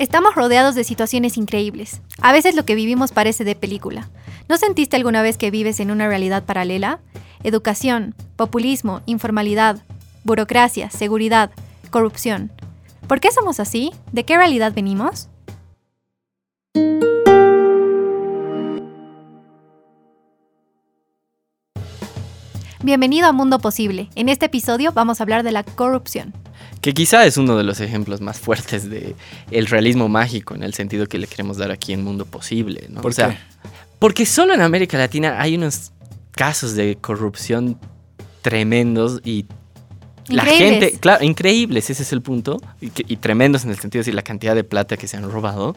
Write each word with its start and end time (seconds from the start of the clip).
Estamos 0.00 0.34
rodeados 0.34 0.74
de 0.74 0.82
situaciones 0.82 1.36
increíbles. 1.36 2.00
A 2.20 2.32
veces 2.32 2.56
lo 2.56 2.64
que 2.64 2.74
vivimos 2.74 3.12
parece 3.12 3.44
de 3.44 3.54
película. 3.54 4.08
¿No 4.48 4.56
sentiste 4.56 4.96
alguna 4.96 5.22
vez 5.22 5.38
que 5.38 5.52
vives 5.52 5.78
en 5.78 5.92
una 5.92 6.08
realidad 6.08 6.42
paralela? 6.42 6.98
Educación, 7.44 8.12
populismo, 8.34 9.02
informalidad, 9.06 9.84
burocracia, 10.24 10.90
seguridad, 10.90 11.52
corrupción. 11.90 12.50
¿Por 13.06 13.20
qué 13.20 13.30
somos 13.30 13.60
así? 13.60 13.92
¿De 14.10 14.24
qué 14.24 14.36
realidad 14.36 14.72
venimos? 14.74 15.28
Bienvenido 22.82 23.28
a 23.28 23.32
Mundo 23.32 23.60
Posible. 23.60 24.10
En 24.16 24.28
este 24.28 24.46
episodio 24.46 24.90
vamos 24.92 25.20
a 25.20 25.22
hablar 25.22 25.44
de 25.44 25.52
la 25.52 25.62
corrupción. 25.62 26.34
Que 26.84 26.92
quizá 26.92 27.24
es 27.24 27.38
uno 27.38 27.56
de 27.56 27.64
los 27.64 27.80
ejemplos 27.80 28.20
más 28.20 28.38
fuertes 28.38 28.90
de 28.90 29.14
el 29.50 29.64
realismo 29.68 30.10
mágico 30.10 30.54
en 30.54 30.62
el 30.62 30.74
sentido 30.74 31.06
que 31.06 31.16
le 31.16 31.26
queremos 31.26 31.56
dar 31.56 31.70
aquí 31.70 31.94
en 31.94 32.04
Mundo 32.04 32.26
Posible, 32.26 32.88
¿no? 32.90 33.00
¿Por 33.00 33.12
o 33.12 33.14
sea, 33.14 33.30
qué? 33.30 33.38
porque 33.98 34.26
solo 34.26 34.52
en 34.52 34.60
América 34.60 34.98
Latina 34.98 35.40
hay 35.40 35.54
unos 35.54 35.92
casos 36.32 36.74
de 36.74 36.96
corrupción 36.96 37.78
tremendos 38.42 39.22
y 39.24 39.46
la 40.28 40.42
Increíbles. 40.42 40.80
gente, 40.80 40.98
claro, 40.98 41.24
increíbles, 41.24 41.88
ese 41.88 42.02
es 42.02 42.12
el 42.12 42.20
punto, 42.20 42.60
y, 42.82 43.16
tremendos 43.16 43.64
en 43.64 43.70
el 43.70 43.78
sentido 43.78 44.00
de 44.00 44.02
decir 44.02 44.14
la 44.14 44.20
cantidad 44.20 44.54
de 44.54 44.64
plata 44.64 44.98
que 44.98 45.08
se 45.08 45.16
han 45.16 45.30
robado 45.30 45.74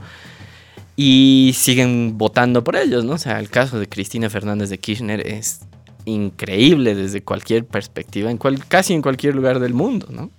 y 0.97 1.53
siguen 1.55 2.17
votando 2.17 2.65
por 2.65 2.75
ellos, 2.75 3.05
¿no? 3.05 3.13
O 3.13 3.17
sea, 3.17 3.39
el 3.39 3.49
caso 3.49 3.79
de 3.79 3.87
Cristina 3.87 4.29
Fernández 4.29 4.69
de 4.69 4.77
Kirchner 4.77 5.25
es 5.25 5.61
increíble 6.03 6.95
desde 6.95 7.21
cualquier 7.21 7.65
perspectiva, 7.65 8.29
en 8.29 8.37
cual, 8.37 8.59
casi 8.67 8.93
en 8.93 9.01
cualquier 9.01 9.35
lugar 9.35 9.61
del 9.61 9.73
mundo, 9.73 10.07
¿no? 10.09 10.31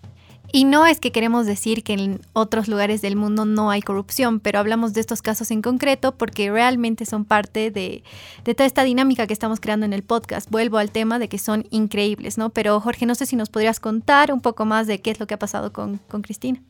Y 0.50 0.64
no 0.64 0.86
es 0.86 0.98
que 0.98 1.12
queremos 1.12 1.44
decir 1.44 1.82
que 1.82 1.92
en 1.92 2.20
otros 2.32 2.68
lugares 2.68 3.02
del 3.02 3.16
mundo 3.16 3.44
no 3.44 3.70
hay 3.70 3.82
corrupción, 3.82 4.40
pero 4.40 4.58
hablamos 4.58 4.94
de 4.94 5.00
estos 5.00 5.20
casos 5.20 5.50
en 5.50 5.60
concreto 5.60 6.16
porque 6.16 6.50
realmente 6.50 7.05
son 7.05 7.27
parte 7.27 7.70
de, 7.70 8.02
toda 8.44 8.64
esta 8.64 8.82
dinámica 8.82 9.27
que 9.27 9.34
estamos 9.34 9.60
creando 9.60 9.84
en 9.84 9.92
el 9.92 10.02
podcast. 10.02 10.50
Vuelvo 10.50 10.78
al 10.78 10.90
tema 10.90 11.18
de 11.18 11.28
que 11.28 11.38
son 11.38 11.66
increíbles, 11.70 12.38
¿no? 12.38 12.48
Pero 12.48 12.80
Jorge, 12.80 13.05
no 13.05 13.14
sé 13.14 13.27
si 13.27 13.36
nos 13.36 13.50
podrías 13.50 13.78
contar 13.78 14.32
un 14.32 14.40
poco 14.40 14.64
más 14.64 14.86
de 14.86 15.00
qué 15.00 15.10
es 15.10 15.20
lo 15.20 15.27
que 15.27 15.34
ha 15.34 15.38
pasado 15.38 15.70
con, 15.72 15.98
con 16.08 16.22
Cristina. 16.22 16.62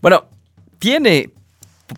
Bueno, 0.00 0.24
tiene 0.78 1.30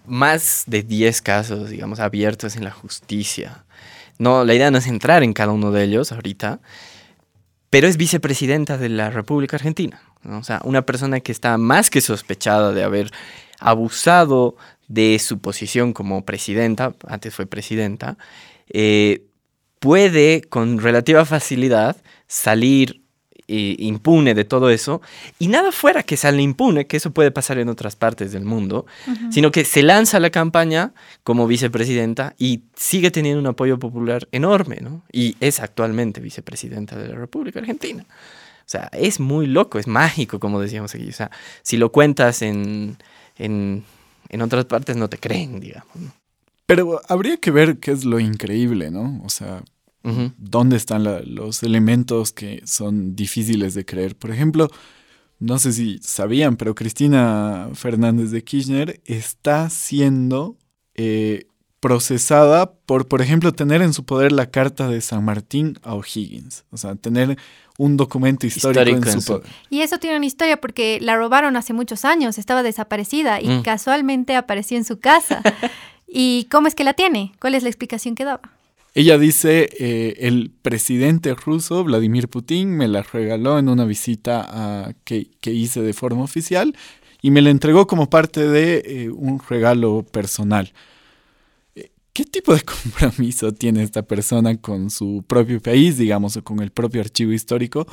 más 0.06 0.64
de 0.66 0.82
10 0.82 1.22
casos, 1.22 1.70
digamos, 1.70 2.00
abiertos 2.00 2.56
en 2.56 2.64
la 2.64 2.72
justicia. 2.72 3.64
No, 4.18 4.44
la 4.44 4.54
idea 4.54 4.70
no 4.70 4.78
es 4.78 4.86
entrar 4.86 5.22
en 5.22 5.32
cada 5.32 5.52
uno 5.52 5.70
de 5.70 5.84
ellos 5.84 6.10
ahorita, 6.12 6.60
pero 7.70 7.86
es 7.86 7.96
vicepresidenta 7.96 8.76
de 8.76 8.88
la 8.88 9.10
República 9.10 9.56
Argentina. 9.56 10.02
O 10.24 10.42
sea, 10.42 10.60
una 10.64 10.82
persona 10.82 11.20
que 11.20 11.32
está 11.32 11.56
más 11.56 11.88
que 11.88 12.00
sospechada 12.00 12.72
de 12.72 12.82
haber 12.82 13.10
abusado 13.58 14.56
de 14.88 15.18
su 15.18 15.38
posición 15.38 15.92
como 15.92 16.24
presidenta, 16.24 16.94
antes 17.06 17.34
fue 17.34 17.46
presidenta, 17.46 18.18
eh, 18.68 19.24
puede 19.78 20.42
con 20.42 20.78
relativa 20.78 21.24
facilidad 21.24 21.96
salir 22.26 23.02
eh, 23.52 23.74
impune 23.80 24.34
de 24.34 24.44
todo 24.44 24.70
eso, 24.70 25.02
y 25.40 25.48
nada 25.48 25.72
fuera 25.72 26.04
que 26.04 26.16
sale 26.16 26.40
impune, 26.40 26.86
que 26.86 26.98
eso 26.98 27.10
puede 27.10 27.32
pasar 27.32 27.58
en 27.58 27.68
otras 27.68 27.96
partes 27.96 28.30
del 28.30 28.44
mundo, 28.44 28.86
sino 29.30 29.50
que 29.50 29.64
se 29.64 29.82
lanza 29.82 30.20
la 30.20 30.30
campaña 30.30 30.92
como 31.24 31.48
vicepresidenta 31.48 32.36
y 32.38 32.62
sigue 32.76 33.10
teniendo 33.10 33.40
un 33.40 33.48
apoyo 33.48 33.78
popular 33.80 34.28
enorme, 34.30 34.78
¿no? 34.80 35.02
Y 35.10 35.36
es 35.40 35.58
actualmente 35.58 36.20
vicepresidenta 36.20 36.96
de 36.96 37.08
la 37.08 37.16
República 37.16 37.58
Argentina. 37.58 38.06
O 38.08 38.70
sea, 38.70 38.88
es 38.92 39.18
muy 39.18 39.46
loco, 39.46 39.80
es 39.80 39.88
mágico, 39.88 40.38
como 40.38 40.60
decíamos 40.60 40.94
aquí. 40.94 41.08
O 41.08 41.12
sea, 41.12 41.32
si 41.62 41.76
lo 41.76 41.90
cuentas 41.90 42.42
en, 42.42 42.98
en, 43.36 43.82
en 44.28 44.42
otras 44.42 44.66
partes 44.66 44.96
no 44.96 45.08
te 45.08 45.18
creen, 45.18 45.58
digamos. 45.58 45.96
¿no? 45.96 46.12
Pero 46.66 47.00
habría 47.08 47.36
que 47.38 47.50
ver 47.50 47.78
qué 47.78 47.90
es 47.90 48.04
lo 48.04 48.20
increíble, 48.20 48.92
¿no? 48.92 49.20
O 49.24 49.28
sea, 49.28 49.60
Dónde 50.38 50.76
están 50.76 51.04
la- 51.04 51.20
los 51.20 51.62
elementos 51.62 52.32
que 52.32 52.62
son 52.64 53.14
difíciles 53.16 53.74
de 53.74 53.84
creer. 53.84 54.16
Por 54.16 54.30
ejemplo, 54.30 54.68
no 55.38 55.58
sé 55.58 55.72
si 55.72 55.98
sabían, 56.02 56.56
pero 56.56 56.74
Cristina 56.74 57.68
Fernández 57.74 58.30
de 58.30 58.42
Kirchner 58.44 59.00
está 59.04 59.68
siendo 59.70 60.56
eh, 60.94 61.46
procesada 61.80 62.72
por, 62.72 63.08
por 63.08 63.22
ejemplo, 63.22 63.52
tener 63.52 63.80
en 63.82 63.94
su 63.94 64.04
poder 64.04 64.32
la 64.32 64.50
carta 64.50 64.86
de 64.88 65.00
San 65.00 65.24
Martín 65.24 65.78
a 65.82 65.94
O'Higgins. 65.94 66.64
O 66.70 66.76
sea, 66.76 66.94
tener 66.94 67.38
un 67.78 67.96
documento 67.96 68.46
histórico, 68.46 68.80
Histórico 68.82 69.08
en 69.10 69.20
su- 69.22 69.32
poder. 69.38 69.46
Y 69.70 69.80
eso 69.80 69.98
tiene 69.98 70.16
una 70.18 70.26
historia 70.26 70.60
porque 70.60 70.98
la 71.00 71.16
robaron 71.16 71.56
hace 71.56 71.72
muchos 71.72 72.04
años, 72.04 72.36
estaba 72.36 72.62
desaparecida 72.62 73.40
y 73.40 73.48
Mm. 73.48 73.62
casualmente 73.62 74.36
apareció 74.36 74.76
en 74.76 74.84
su 74.84 74.98
casa. 75.00 75.40
¿Y 76.06 76.46
cómo 76.50 76.68
es 76.68 76.74
que 76.74 76.84
la 76.84 76.92
tiene? 76.92 77.32
¿Cuál 77.40 77.54
es 77.54 77.62
la 77.62 77.70
explicación 77.70 78.14
que 78.14 78.24
daba? 78.24 78.42
Ella 78.94 79.18
dice, 79.18 79.68
eh, 79.78 80.16
el 80.26 80.50
presidente 80.62 81.34
ruso, 81.34 81.84
Vladimir 81.84 82.28
Putin, 82.28 82.70
me 82.76 82.88
la 82.88 83.02
regaló 83.02 83.58
en 83.58 83.68
una 83.68 83.84
visita 83.84 84.46
a- 84.48 84.92
que, 85.04 85.28
que 85.40 85.52
hice 85.52 85.80
de 85.80 85.92
forma 85.92 86.22
oficial 86.24 86.74
y 87.22 87.30
me 87.30 87.40
la 87.42 87.50
entregó 87.50 87.86
como 87.86 88.10
parte 88.10 88.48
de 88.48 88.82
eh, 88.84 89.10
un 89.10 89.40
regalo 89.48 90.02
personal. 90.10 90.72
Eh, 91.76 91.90
¿Qué 92.12 92.24
tipo 92.24 92.52
de 92.54 92.62
compromiso 92.64 93.52
tiene 93.52 93.82
esta 93.82 94.02
persona 94.02 94.56
con 94.56 94.90
su 94.90 95.24
propio 95.26 95.60
país, 95.60 95.96
digamos, 95.96 96.36
o 96.36 96.42
con 96.42 96.60
el 96.60 96.70
propio 96.72 97.00
archivo 97.00 97.32
histórico? 97.32 97.86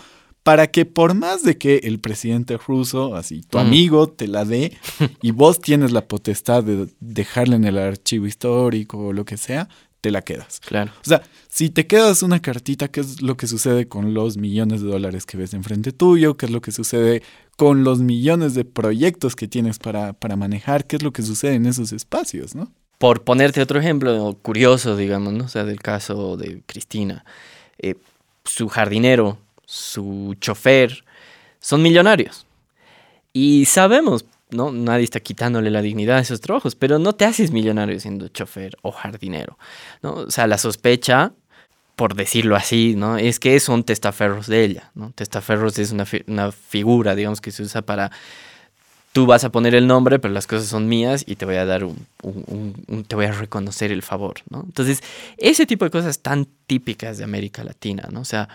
Para 0.43 0.67
que 0.67 0.85
por 0.85 1.13
más 1.13 1.43
de 1.43 1.57
que 1.57 1.81
el 1.83 1.99
presidente 1.99 2.55
ruso, 2.57 3.15
así 3.15 3.41
tu 3.41 3.57
Mm. 3.57 3.61
amigo, 3.61 4.07
te 4.07 4.27
la 4.27 4.45
dé 4.45 4.77
y 5.21 5.31
vos 5.31 5.59
tienes 5.59 5.91
la 5.91 6.07
potestad 6.07 6.63
de 6.63 6.87
dejarla 7.01 7.57
en 7.57 7.65
el 7.65 7.77
archivo 7.77 8.25
histórico 8.27 8.97
o 9.07 9.13
lo 9.13 9.25
que 9.25 9.35
sea, 9.35 9.67
te 10.07 10.11
la 10.11 10.21
quedas. 10.21 10.61
Claro. 10.61 10.93
O 11.01 11.09
sea, 11.09 11.21
si 11.49 11.69
te 11.69 11.85
quedas 11.85 12.23
una 12.23 12.41
cartita, 12.41 12.87
¿qué 12.87 13.01
es 13.01 13.21
lo 13.21 13.35
que 13.35 13.45
sucede 13.45 13.89
con 13.89 14.13
los 14.13 14.37
millones 14.37 14.81
de 14.81 14.87
dólares 14.87 15.25
que 15.25 15.35
ves 15.35 15.53
enfrente 15.53 15.91
tuyo? 15.91 16.37
¿Qué 16.37 16.45
es 16.45 16.51
lo 16.53 16.61
que 16.61 16.71
sucede 16.71 17.23
con 17.57 17.83
los 17.83 17.99
millones 17.99 18.53
de 18.53 18.63
proyectos 18.63 19.35
que 19.35 19.49
tienes 19.49 19.79
para, 19.79 20.13
para 20.13 20.37
manejar? 20.37 20.85
¿Qué 20.87 20.95
es 20.95 21.03
lo 21.03 21.11
que 21.11 21.23
sucede 21.23 21.55
en 21.55 21.65
esos 21.65 21.91
espacios, 21.91 22.55
no? 22.55 22.71
Por 22.99 23.25
ponerte 23.25 23.61
otro 23.61 23.81
ejemplo 23.81 24.37
curioso, 24.41 24.95
digamos, 24.95 25.33
¿no? 25.33 25.43
O 25.43 25.49
sea, 25.49 25.65
del 25.65 25.81
caso 25.81 26.37
de 26.37 26.61
Cristina. 26.65 27.25
eh, 27.79 27.95
su 28.45 28.69
jardinero, 28.69 29.37
su 29.65 30.35
chofer, 30.39 31.03
son 31.59 31.81
millonarios. 31.81 32.45
Y 33.33 33.65
sabemos, 33.65 34.23
¿no? 34.51 34.71
Nadie 34.71 35.03
está 35.03 35.19
quitándole 35.19 35.69
la 35.71 35.81
dignidad 35.81 36.17
a 36.17 36.21
esos 36.21 36.41
trabajos, 36.41 36.75
pero 36.75 36.99
no 36.99 37.13
te 37.13 37.25
haces 37.25 37.51
millonario 37.51 37.99
siendo 37.99 38.27
chofer 38.29 38.77
o 38.81 38.91
jardinero, 38.91 39.57
¿no? 40.01 40.13
O 40.13 40.31
sea, 40.31 40.47
la 40.47 40.57
sospecha, 40.57 41.33
por 41.95 42.15
decirlo 42.15 42.55
así, 42.55 42.95
¿no? 42.95 43.17
Es 43.17 43.39
que 43.39 43.59
son 43.59 43.83
testaferros 43.83 44.47
de 44.47 44.63
ella, 44.63 44.91
¿no? 44.95 45.11
Testaferros 45.15 45.77
es 45.79 45.91
una, 45.91 46.05
una 46.27 46.51
figura, 46.51 47.15
digamos, 47.15 47.41
que 47.41 47.51
se 47.51 47.63
usa 47.63 47.81
para 47.81 48.11
tú 49.13 49.25
vas 49.25 49.43
a 49.43 49.51
poner 49.51 49.73
el 49.73 49.87
nombre, 49.87 50.19
pero 50.19 50.31
las 50.33 50.45
cosas 50.45 50.67
son 50.67 50.87
mías 50.87 51.23
y 51.25 51.37
te 51.37 51.45
voy 51.45 51.55
a 51.55 51.65
dar 51.65 51.83
un- 51.83 52.05
un- 52.21 52.75
un- 52.87 53.03
te 53.03 53.15
voy 53.15 53.25
a 53.25 53.31
reconocer 53.31 53.91
el 53.91 54.03
favor, 54.03 54.35
¿no? 54.49 54.61
Entonces, 54.63 55.01
ese 55.37 55.65
tipo 55.65 55.85
de 55.85 55.91
cosas 55.91 56.19
tan 56.19 56.45
típicas 56.67 57.17
de 57.17 57.23
América 57.23 57.63
Latina, 57.63 58.07
¿no? 58.11 58.21
O 58.21 58.25
sea, 58.25 58.47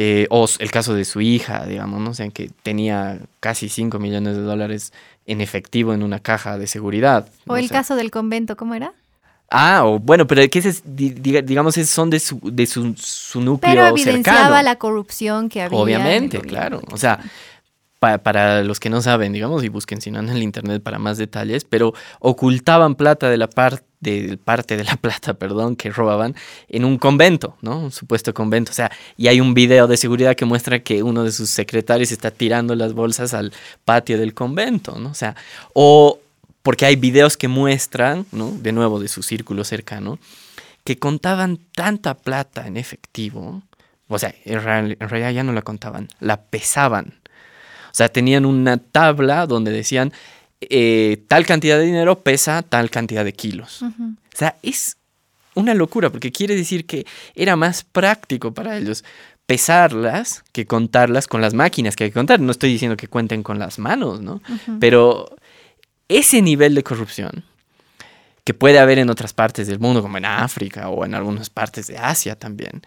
eh, 0.00 0.28
o 0.30 0.46
el 0.60 0.70
caso 0.70 0.94
de 0.94 1.04
su 1.04 1.20
hija, 1.20 1.66
digamos, 1.66 2.00
¿no? 2.00 2.10
O 2.10 2.14
sea, 2.14 2.28
que 2.28 2.50
tenía 2.62 3.18
casi 3.40 3.68
5 3.68 3.98
millones 3.98 4.36
de 4.36 4.42
dólares 4.42 4.92
en 5.26 5.40
efectivo 5.40 5.92
en 5.92 6.04
una 6.04 6.20
caja 6.20 6.56
de 6.56 6.68
seguridad. 6.68 7.28
O 7.48 7.56
el 7.56 7.66
sea, 7.66 7.78
caso 7.78 7.96
del 7.96 8.12
convento, 8.12 8.56
¿cómo 8.56 8.74
era? 8.76 8.92
Ah, 9.50 9.82
o 9.86 9.98
bueno, 9.98 10.26
pero 10.28 10.46
que 10.48 10.58
ese 10.60 10.68
es, 10.68 10.82
di- 10.84 11.10
diga- 11.14 11.42
digamos, 11.42 11.74
son 11.74 12.10
de 12.10 12.20
su, 12.20 12.38
de 12.44 12.66
su, 12.66 12.94
su 12.96 13.40
núcleo 13.40 13.72
Pero 13.72 13.86
evidenciaba 13.88 14.38
cercano. 14.40 14.62
la 14.62 14.76
corrupción 14.76 15.48
que 15.48 15.62
había. 15.62 15.76
Obviamente, 15.78 16.38
claro. 16.42 16.80
O 16.92 16.96
sea, 16.96 17.18
pa- 17.98 18.18
para 18.18 18.62
los 18.64 18.80
que 18.80 18.90
no 18.90 19.00
saben, 19.02 19.32
digamos, 19.32 19.64
y 19.64 19.68
busquen 19.68 20.00
si 20.00 20.10
no 20.10 20.20
en 20.20 20.28
el 20.28 20.42
internet 20.42 20.82
para 20.82 20.98
más 20.98 21.18
detalles, 21.18 21.64
pero 21.64 21.94
ocultaban 22.20 22.94
plata 22.94 23.28
de 23.30 23.36
la 23.36 23.48
parte 23.48 23.84
de 24.00 24.36
parte 24.36 24.76
de 24.76 24.84
la 24.84 24.94
plata, 25.00 25.34
perdón, 25.34 25.74
que 25.74 25.90
robaban 25.90 26.36
en 26.68 26.84
un 26.84 26.98
convento, 26.98 27.56
¿no? 27.62 27.80
Un 27.80 27.90
supuesto 27.90 28.32
convento. 28.32 28.70
O 28.70 28.74
sea, 28.74 28.92
y 29.16 29.26
hay 29.26 29.40
un 29.40 29.54
video 29.54 29.88
de 29.88 29.96
seguridad 29.96 30.36
que 30.36 30.44
muestra 30.44 30.78
que 30.84 31.02
uno 31.02 31.24
de 31.24 31.32
sus 31.32 31.50
secretarios 31.50 32.12
está 32.12 32.30
tirando 32.30 32.76
las 32.76 32.92
bolsas 32.92 33.34
al 33.34 33.52
patio 33.84 34.16
del 34.16 34.34
convento, 34.34 34.96
¿no? 35.00 35.10
O 35.10 35.14
sea, 35.14 35.34
o 35.74 36.20
porque 36.62 36.86
hay 36.86 36.94
videos 36.94 37.36
que 37.36 37.48
muestran, 37.48 38.24
¿no? 38.30 38.52
De 38.52 38.70
nuevo, 38.70 39.00
de 39.00 39.08
su 39.08 39.24
círculo 39.24 39.64
cercano, 39.64 40.20
que 40.84 40.96
contaban 40.98 41.58
tanta 41.74 42.14
plata 42.14 42.68
en 42.68 42.76
efectivo, 42.76 43.62
o 44.06 44.18
sea, 44.18 44.32
en 44.44 44.62
realidad 44.62 45.32
ya 45.32 45.42
no 45.42 45.52
la 45.52 45.62
contaban, 45.62 46.08
la 46.20 46.40
pesaban. 46.42 47.14
O 47.98 48.02
sea, 48.06 48.08
tenían 48.08 48.46
una 48.46 48.76
tabla 48.76 49.44
donde 49.48 49.72
decían, 49.72 50.12
eh, 50.60 51.24
tal 51.26 51.44
cantidad 51.46 51.78
de 51.78 51.84
dinero 51.84 52.20
pesa 52.20 52.62
tal 52.62 52.90
cantidad 52.90 53.24
de 53.24 53.32
kilos. 53.32 53.82
O 53.82 53.90
sea, 54.32 54.56
es 54.62 54.98
una 55.54 55.74
locura, 55.74 56.08
porque 56.10 56.30
quiere 56.30 56.54
decir 56.54 56.86
que 56.86 57.06
era 57.34 57.56
más 57.56 57.82
práctico 57.82 58.54
para 58.54 58.78
ellos 58.78 59.02
pesarlas 59.46 60.44
que 60.52 60.64
contarlas 60.64 61.26
con 61.26 61.40
las 61.40 61.54
máquinas 61.54 61.96
que 61.96 62.04
hay 62.04 62.10
que 62.10 62.14
contar. 62.14 62.38
No 62.38 62.52
estoy 62.52 62.70
diciendo 62.70 62.96
que 62.96 63.08
cuenten 63.08 63.42
con 63.42 63.58
las 63.58 63.80
manos, 63.80 64.20
¿no? 64.20 64.40
Pero 64.78 65.34
ese 66.06 66.40
nivel 66.40 66.76
de 66.76 66.84
corrupción 66.84 67.42
que 68.44 68.54
puede 68.54 68.78
haber 68.78 69.00
en 69.00 69.10
otras 69.10 69.32
partes 69.32 69.66
del 69.66 69.80
mundo, 69.80 70.02
como 70.02 70.18
en 70.18 70.24
África 70.24 70.88
o 70.88 71.04
en 71.04 71.16
algunas 71.16 71.50
partes 71.50 71.88
de 71.88 71.98
Asia 71.98 72.36
también, 72.36 72.82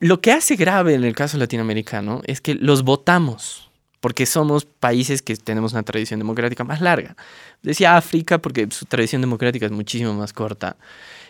lo 0.00 0.20
que 0.20 0.32
hace 0.32 0.56
grave 0.56 0.94
en 0.94 1.04
el 1.04 1.14
caso 1.14 1.38
latinoamericano 1.38 2.22
es 2.24 2.40
que 2.40 2.56
los 2.56 2.82
votamos, 2.82 3.65
porque 4.00 4.26
somos 4.26 4.64
países 4.64 5.22
que 5.22 5.36
tenemos 5.36 5.72
una 5.72 5.82
tradición 5.82 6.20
democrática 6.20 6.64
más 6.64 6.80
larga. 6.80 7.16
Decía 7.62 7.96
África 7.96 8.38
porque 8.38 8.68
su 8.70 8.84
tradición 8.86 9.20
democrática 9.20 9.66
es 9.66 9.72
muchísimo 9.72 10.14
más 10.14 10.32
corta, 10.32 10.76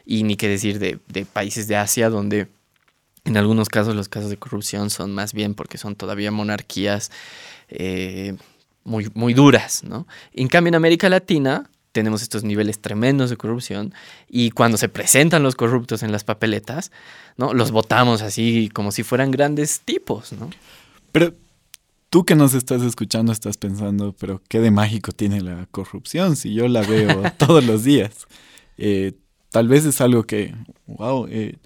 y 0.06 0.22
ni 0.22 0.36
qué 0.36 0.48
decir 0.48 0.78
de, 0.78 1.26
países 1.26 1.66
de 1.66 1.76
Asia 1.76 2.08
donde 2.08 2.48
en 3.24 3.36
algunos 3.36 3.68
casos 3.68 3.96
los 3.96 4.08
casos 4.08 4.30
de 4.30 4.36
corrupción 4.36 4.88
son 4.88 5.12
más 5.12 5.32
bien 5.32 5.54
porque 5.54 5.78
son 5.78 5.96
todavía 5.96 6.30
monarquías 6.30 7.10
eh, 7.68 8.36
muy, 8.84 9.10
muy 9.14 9.34
duras, 9.34 9.82
¿no? 9.82 10.06
En 10.32 10.46
cambio, 10.46 10.68
en 10.68 10.76
América 10.76 11.08
Latina 11.08 11.68
tenemos 11.90 12.22
estos 12.22 12.44
niveles 12.44 12.78
tremendos 12.78 13.30
de 13.30 13.36
corrupción 13.36 13.92
y 14.28 14.52
cuando 14.52 14.78
se 14.78 14.88
presentan 14.88 15.42
los 15.42 15.56
corruptos 15.56 16.04
en 16.04 16.12
las 16.12 16.22
papeletas, 16.22 16.92
¿no? 17.36 17.52
Los 17.52 17.72
votamos 17.72 18.22
así 18.22 18.70
como 18.72 18.92
si 18.92 19.02
fueran 19.02 19.32
grandes 19.32 19.80
tipos, 19.80 20.32
¿no? 20.32 20.50
Pero 21.10 21.34
tú 22.10 22.24
que 22.24 22.34
nos 22.34 22.54
estás 22.54 22.82
escuchando 22.82 23.32
estás 23.32 23.56
pensando, 23.56 24.14
pero 24.18 24.42
qué 24.48 24.60
de 24.60 24.70
mágico 24.70 25.12
tiene 25.12 25.40
la 25.40 25.66
corrupción 25.70 26.36
si 26.36 26.54
yo 26.54 26.68
la 26.68 26.82
veo 26.82 27.22
todos 27.38 27.64
los 27.64 27.84
días. 27.84 28.26
Eh, 28.78 29.12
tal 29.50 29.68
vez 29.68 29.84
es 29.84 30.00
algo 30.00 30.24
que, 30.24 30.54
wow, 30.86 31.26
eh, 31.28 31.58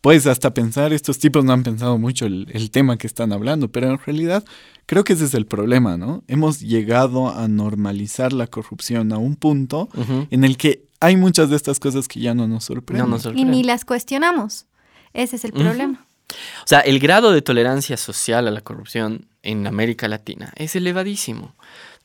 puedes 0.00 0.26
hasta 0.26 0.52
pensar, 0.52 0.92
estos 0.92 1.18
tipos 1.18 1.44
no 1.44 1.52
han 1.52 1.62
pensado 1.62 1.98
mucho 1.98 2.26
el, 2.26 2.70
tema 2.70 2.98
que 2.98 3.06
están 3.06 3.32
hablando, 3.32 3.72
pero 3.72 3.90
en 3.90 3.98
realidad 3.98 4.44
creo 4.86 5.02
que 5.02 5.14
ese 5.14 5.24
es 5.24 5.34
el 5.34 5.46
problema, 5.46 5.96
¿no? 5.96 6.24
Hemos 6.28 6.60
llegado 6.60 7.30
a 7.30 7.48
normalizar 7.48 8.32
la 8.32 8.46
corrupción 8.46 9.12
a 9.12 9.18
un 9.18 9.36
punto 9.36 9.88
en 10.30 10.44
el 10.44 10.56
que 10.58 10.84
hay 11.00 11.16
muchas 11.16 11.48
de 11.48 11.56
estas 11.56 11.80
cosas 11.80 12.06
que 12.08 12.20
ya 12.20 12.34
no 12.34 12.46
nos 12.46 12.64
sorprenden. 12.64 13.18
Y 13.34 13.44
ni 13.44 13.62
las 13.62 13.84
cuestionamos. 13.84 14.66
Ese 15.14 15.36
es 15.36 15.44
el 15.44 15.52
problema. 15.52 16.06
O 16.30 16.66
sea, 16.66 16.80
el 16.80 16.98
grado 16.98 17.32
de 17.32 17.42
tolerancia 17.42 17.96
social 17.96 18.48
a 18.48 18.50
la 18.50 18.60
corrupción 18.60 19.26
en 19.42 19.66
América 19.66 20.08
Latina 20.08 20.52
es 20.56 20.76
elevadísimo. 20.76 21.54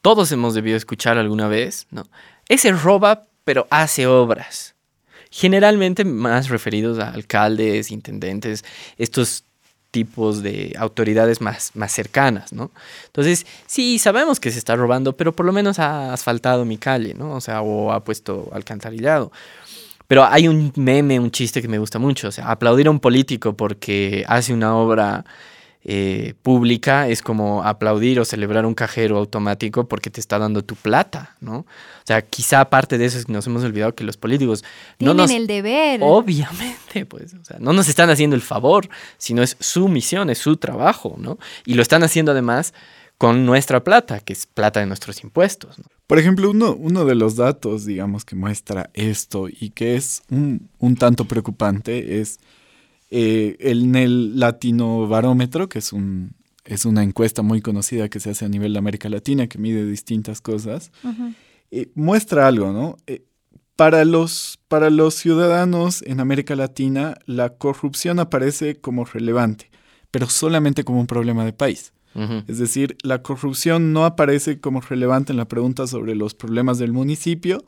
Todos 0.02 0.32
hemos 0.32 0.54
debido 0.54 0.78
escuchar 0.78 1.18
alguna 1.18 1.48
vez, 1.48 1.88
¿no? 1.92 2.08
Ese 2.48 2.72
roba, 2.72 3.28
pero 3.44 3.68
hace 3.70 4.08
obras 4.08 4.76
generalmente 5.30 6.06
más 6.06 6.50
referidos 6.50 7.00
a 7.00 7.10
alcaldes, 7.10 7.92
intendentes, 7.92 8.66
estos 8.98 9.44
tipos 9.92 10.44
de 10.44 10.76
autoridades 10.78 11.42
más, 11.42 11.72
más 11.76 11.92
cercanas, 11.92 12.54
¿no? 12.54 12.72
Entonces, 13.08 13.46
sí, 13.66 13.98
sabemos 13.98 14.40
que 14.40 14.52
se 14.52 14.60
está 14.60 14.76
robando, 14.76 15.18
pero 15.18 15.36
por 15.36 15.46
lo 15.46 15.52
menos 15.52 15.80
ha 15.80 16.14
asfaltado 16.14 16.66
mi 16.66 16.78
calle, 16.78 17.16
¿no? 17.16 17.34
O 17.34 17.42
sea, 17.42 17.62
o 17.62 17.92
ha 17.92 18.04
puesto 18.04 18.50
alcantarillado. 18.52 19.32
Pero 20.10 20.26
hay 20.26 20.48
un 20.48 20.74
meme, 20.76 21.20
un 21.20 21.30
chiste 21.30 21.62
que 21.62 21.68
me 21.68 21.78
gusta 21.78 22.00
mucho, 22.00 22.30
o 22.30 22.32
sea, 22.32 22.50
aplaudir 22.50 22.88
a 22.88 22.90
un 22.90 23.00
político 23.00 23.56
porque 23.56 24.26
hace 24.28 24.56
una 24.56 24.76
obra 24.76 25.24
eh, 25.84 26.34
pública 26.42 27.08
es 27.08 27.22
como 27.22 27.64
aplaudir 27.64 28.20
o 28.20 28.26
celebrar 28.26 28.66
un 28.66 28.74
cajero 28.74 29.20
automático 29.20 29.88
porque 29.88 30.10
te 30.10 30.20
está 30.20 30.40
dando 30.40 30.64
tu 30.64 30.74
plata, 30.74 31.36
¿no? 31.42 31.58
O 31.60 32.06
sea, 32.06 32.24
quizá 32.24 32.72
parte 32.72 32.98
de 32.98 33.06
eso 33.06 33.20
es 33.20 33.26
que 33.28 33.34
nos 33.34 33.46
hemos 33.46 33.64
olvidado 33.64 33.94
que 33.94 34.04
los 34.04 34.18
políticos 34.18 34.64
tienen 34.98 35.16
no 35.16 35.22
nos, 35.22 35.30
el 35.30 35.46
deber. 35.46 36.00
Obviamente, 36.02 37.06
pues, 37.06 37.36
o 37.36 37.46
sea, 37.46 37.58
no 37.60 37.72
nos 37.72 37.88
están 37.88 38.10
haciendo 38.10 38.36
el 38.36 38.42
favor, 38.42 38.90
sino 39.20 39.44
es 39.44 39.58
su 39.60 39.88
misión, 39.90 40.32
es 40.32 40.40
su 40.40 40.58
trabajo, 40.58 41.18
¿no? 41.20 41.38
Y 41.68 41.76
lo 41.76 41.84
están 41.84 42.02
haciendo 42.02 42.32
además 42.32 42.74
con 43.20 43.46
nuestra 43.46 43.84
plata, 43.84 44.22
que 44.22 44.32
es 44.32 44.46
plata 44.46 44.80
de 44.80 44.86
nuestros 44.86 45.24
impuestos. 45.26 45.76
Por 46.08 46.20
ejemplo, 46.20 46.50
uno, 46.50 46.74
uno, 46.74 47.04
de 47.04 47.16
los 47.16 47.36
datos, 47.36 47.86
digamos, 47.86 48.24
que 48.24 48.38
muestra 48.38 48.90
esto 48.94 49.50
y 49.50 49.72
que 49.72 49.98
es 49.98 50.24
un, 50.32 50.70
un 50.80 50.96
tanto 50.96 51.26
preocupante 51.26 52.22
es 52.22 52.40
eh, 53.12 53.58
en 53.60 53.96
el 53.98 54.40
Latino 54.40 55.06
Barómetro, 55.06 55.68
que 55.68 55.80
es, 55.80 55.92
un, 55.92 56.32
es 56.64 56.86
una 56.86 57.04
encuesta 57.04 57.42
muy 57.42 57.60
conocida 57.62 58.08
que 58.08 58.22
se 58.22 58.30
hace 58.30 58.46
a 58.46 58.50
nivel 58.50 58.72
de 58.72 58.80
América 58.80 59.10
Latina, 59.10 59.48
que 59.48 59.58
mide 59.58 59.86
distintas 59.86 60.40
cosas, 60.40 60.90
eh, 61.72 61.90
muestra 61.96 62.48
algo, 62.48 62.72
¿no? 62.72 62.96
Eh, 63.06 63.26
para, 63.76 64.06
los, 64.06 64.60
para 64.70 64.90
los 64.90 65.16
ciudadanos 65.16 66.04
en 66.04 66.22
América 66.22 66.56
Latina, 66.56 67.18
la 67.26 67.50
corrupción 67.50 68.20
aparece 68.20 68.78
como 68.78 69.04
relevante, 69.04 69.70
pero 70.10 70.30
solamente 70.30 70.86
como 70.86 71.02
un 71.02 71.08
problema 71.08 71.44
de 71.44 71.52
país. 71.52 71.92
Es 72.48 72.58
decir, 72.58 72.98
la 73.04 73.22
corrupción 73.22 73.94
no 73.94 74.04
aparece 74.04 74.60
como 74.60 74.82
relevante 74.82 75.32
en 75.32 75.38
la 75.38 75.48
pregunta 75.48 75.88
sobre 75.88 76.16
los 76.16 76.34
problemas 76.34 76.78
del 76.78 76.92
municipio, 76.92 77.64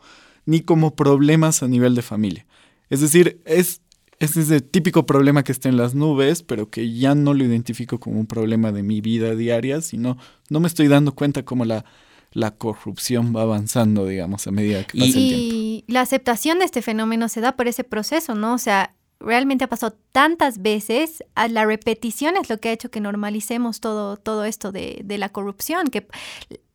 ni 0.45 0.61
como 0.61 0.95
problemas 0.95 1.63
a 1.63 1.67
nivel 1.67 1.95
de 1.95 2.01
familia. 2.01 2.45
Es 2.89 2.99
decir, 2.99 3.41
es 3.45 3.81
es 4.21 4.37
ese 4.37 4.61
típico 4.61 5.07
problema 5.07 5.43
que 5.43 5.51
está 5.51 5.67
en 5.67 5.77
las 5.77 5.95
nubes, 5.95 6.43
pero 6.43 6.69
que 6.69 6.93
ya 6.93 7.15
no 7.15 7.33
lo 7.33 7.43
identifico 7.43 7.99
como 7.99 8.19
un 8.19 8.27
problema 8.27 8.71
de 8.71 8.83
mi 8.83 9.01
vida 9.01 9.33
diaria, 9.33 9.81
sino 9.81 10.15
no 10.47 10.59
me 10.59 10.67
estoy 10.67 10.87
dando 10.87 11.15
cuenta 11.15 11.43
cómo 11.43 11.65
la, 11.65 11.85
la 12.31 12.51
corrupción 12.51 13.35
va 13.35 13.41
avanzando, 13.41 14.05
digamos, 14.05 14.45
a 14.45 14.51
medida 14.51 14.83
que 14.83 14.99
pasa 14.99 15.07
el 15.07 15.27
tiempo. 15.27 15.55
Y 15.55 15.85
la 15.87 16.01
aceptación 16.01 16.59
de 16.59 16.65
este 16.65 16.83
fenómeno 16.83 17.29
se 17.29 17.41
da 17.41 17.55
por 17.55 17.67
ese 17.67 17.83
proceso, 17.83 18.35
¿no? 18.35 18.53
O 18.53 18.57
sea, 18.59 18.93
realmente 19.23 19.63
ha 19.63 19.69
pasado 19.69 19.95
tantas 20.11 20.61
veces, 20.61 21.23
a 21.35 21.47
la 21.47 21.65
repetición 21.65 22.35
es 22.37 22.49
lo 22.49 22.59
que 22.59 22.69
ha 22.69 22.73
hecho 22.73 22.91
que 22.91 22.99
normalicemos 22.99 23.79
todo, 23.79 24.17
todo 24.17 24.45
esto 24.45 24.71
de, 24.71 25.01
de 25.03 25.17
la 25.17 25.29
corrupción, 25.29 25.87
que 25.87 26.07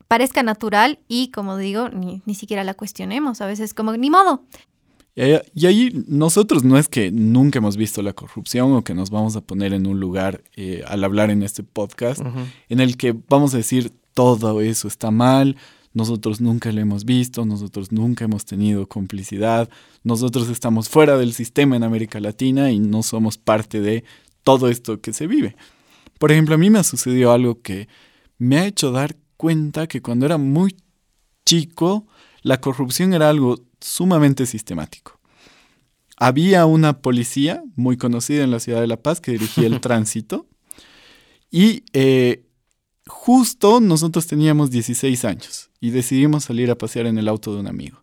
parezca 0.09 0.43
natural 0.43 1.01
y, 1.09 1.31
como 1.31 1.57
digo, 1.57 1.89
ni, 1.89 2.23
ni 2.25 2.35
siquiera 2.35 2.65
la 2.65 2.75
cuestionemos. 2.75 3.41
A 3.41 3.47
veces 3.47 3.75
como, 3.75 3.97
ni 3.97 4.11
modo, 4.11 4.43
y 5.55 5.65
ahí 5.65 6.05
nosotros 6.09 6.63
no 6.63 6.77
es 6.77 6.89
que 6.89 7.11
nunca 7.11 7.59
hemos 7.59 7.79
visto 7.79 8.03
la 8.03 8.13
corrupción 8.13 8.75
o 8.75 8.85
que 8.85 8.95
nos 8.95 9.09
vamos 9.09 9.35
a 9.35 9.41
poner 9.41 9.73
en 9.73 9.87
un 9.87 9.99
lugar 9.99 10.45
eh, 10.57 10.85
al 10.87 11.03
hablar 11.05 11.31
en 11.31 11.43
este 11.43 11.63
podcast 11.63 12.21
en 12.69 12.81
el 12.81 12.99
que 12.99 13.17
vamos 13.27 13.55
a 13.55 13.57
decir 13.57 13.93
todo 14.13 14.61
eso 14.61 14.89
está 14.89 15.11
mal, 15.11 15.57
nosotros 15.97 16.43
nunca 16.43 16.71
lo 16.73 16.83
hemos 16.83 17.07
visto, 17.07 17.47
nosotros 17.47 17.91
nunca 17.91 18.27
hemos 18.27 18.45
tenido 18.45 18.87
complicidad, 18.87 19.71
nosotros 20.05 20.51
estamos 20.51 20.91
fuera 20.91 21.17
del 21.17 21.33
sistema 21.33 21.75
en 21.75 21.85
América 21.85 22.21
Latina 22.21 22.71
y 22.71 22.79
no 22.79 23.03
somos 23.03 23.39
parte 23.39 23.81
de 23.81 24.05
todo 24.43 24.69
esto 24.69 25.01
que 25.01 25.15
se 25.15 25.27
vive. 25.27 25.57
Por 26.19 26.33
ejemplo, 26.33 26.55
a 26.55 26.59
mí 26.59 26.69
me 26.69 26.81
ha 26.81 26.85
sucedido 26.85 27.33
algo 27.33 27.63
que 27.63 27.89
me 28.37 28.59
ha 28.59 28.67
hecho 28.67 28.93
dar 28.93 29.17
cuenta 29.39 29.87
que 29.87 30.03
cuando 30.03 30.27
era 30.27 30.37
muy 30.37 30.77
chico, 31.47 32.07
la 32.43 32.61
corrupción 32.61 33.15
era 33.15 33.31
algo 33.31 33.65
sumamente 33.81 34.45
sistemático. 34.45 35.19
Había 36.19 36.67
una 36.67 37.01
policía 37.01 37.65
muy 37.75 37.97
conocida 37.97 38.45
en 38.45 38.51
la 38.51 38.61
ciudad 38.61 38.83
de 38.83 38.87
La 38.87 39.01
Paz 39.03 39.23
que 39.23 39.33
dirigía 39.33 39.67
el 39.67 39.81
tránsito 39.81 40.47
y 41.51 41.85
eh, 41.95 42.46
justo 43.07 43.81
nosotros 43.81 44.27
teníamos 44.27 44.71
16 44.71 45.25
años 45.25 45.71
y 45.81 45.91
decidimos 45.91 46.45
salir 46.45 46.71
a 46.71 46.79
pasear 46.79 47.07
en 47.07 47.19
el 47.19 47.29
auto 47.29 47.55
de 47.55 47.61
un 47.61 47.69
amigo. 47.69 48.01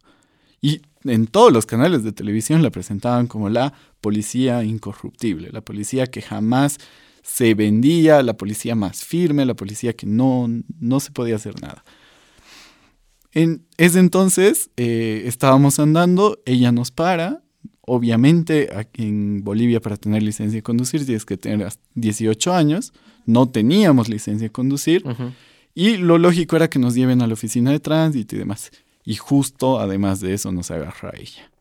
Y 0.62 0.82
en 1.04 1.28
todos 1.28 1.52
los 1.52 1.66
canales 1.66 2.04
de 2.04 2.14
televisión 2.14 2.64
la 2.64 2.70
presentaban 2.70 3.28
como 3.28 3.50
la 3.50 3.74
policía 4.00 4.64
incorruptible, 4.64 5.50
la 5.52 5.62
policía 5.62 6.08
que 6.08 6.22
jamás 6.22 6.78
se 7.22 7.54
vendía, 7.54 8.24
la 8.24 8.36
policía 8.36 8.76
más 8.76 9.04
firme, 9.04 9.46
la 9.46 9.56
policía 9.56 9.94
que 9.94 10.06
no, 10.06 10.48
no 10.80 11.00
se 11.00 11.12
podía 11.12 11.36
hacer 11.36 11.62
nada. 11.62 11.84
En 13.32 13.66
ese 13.78 14.00
entonces 14.00 14.70
eh, 14.78 15.24
estábamos 15.26 15.80
andando, 15.80 16.40
ella 16.46 16.72
nos 16.72 16.92
para. 16.92 17.43
Obviamente, 17.82 18.70
aquí 18.76 19.04
en 19.04 19.44
Bolivia 19.44 19.82
para 19.82 19.98
tener 19.98 20.24
licencia 20.24 20.58
de 20.58 20.64
conducir 20.64 21.06
tienes 21.06 21.26
que 21.26 21.38
tener 21.38 21.68
18 21.96 22.54
años. 22.54 22.94
No 23.26 23.50
teníamos 23.50 24.10
licencia 24.10 24.48
de 24.48 24.52
conducir. 24.52 25.04
Y 25.76 25.98
lo 25.98 26.18
lógico 26.18 26.56
era 26.56 26.70
que 26.70 26.80
nos 26.80 26.96
lleven 26.96 27.22
a 27.22 27.28
la 27.28 27.34
oficina 27.34 27.72
de 27.72 27.80
tránsito 27.80 28.36
y 28.36 28.40
demás. 28.40 28.72
Y 29.04 29.16
justo, 29.16 29.80
además 29.80 30.22
de 30.22 30.34
eso, 30.34 30.52
nos 30.52 30.72
agarra 30.72 31.12
ella. 31.18 31.52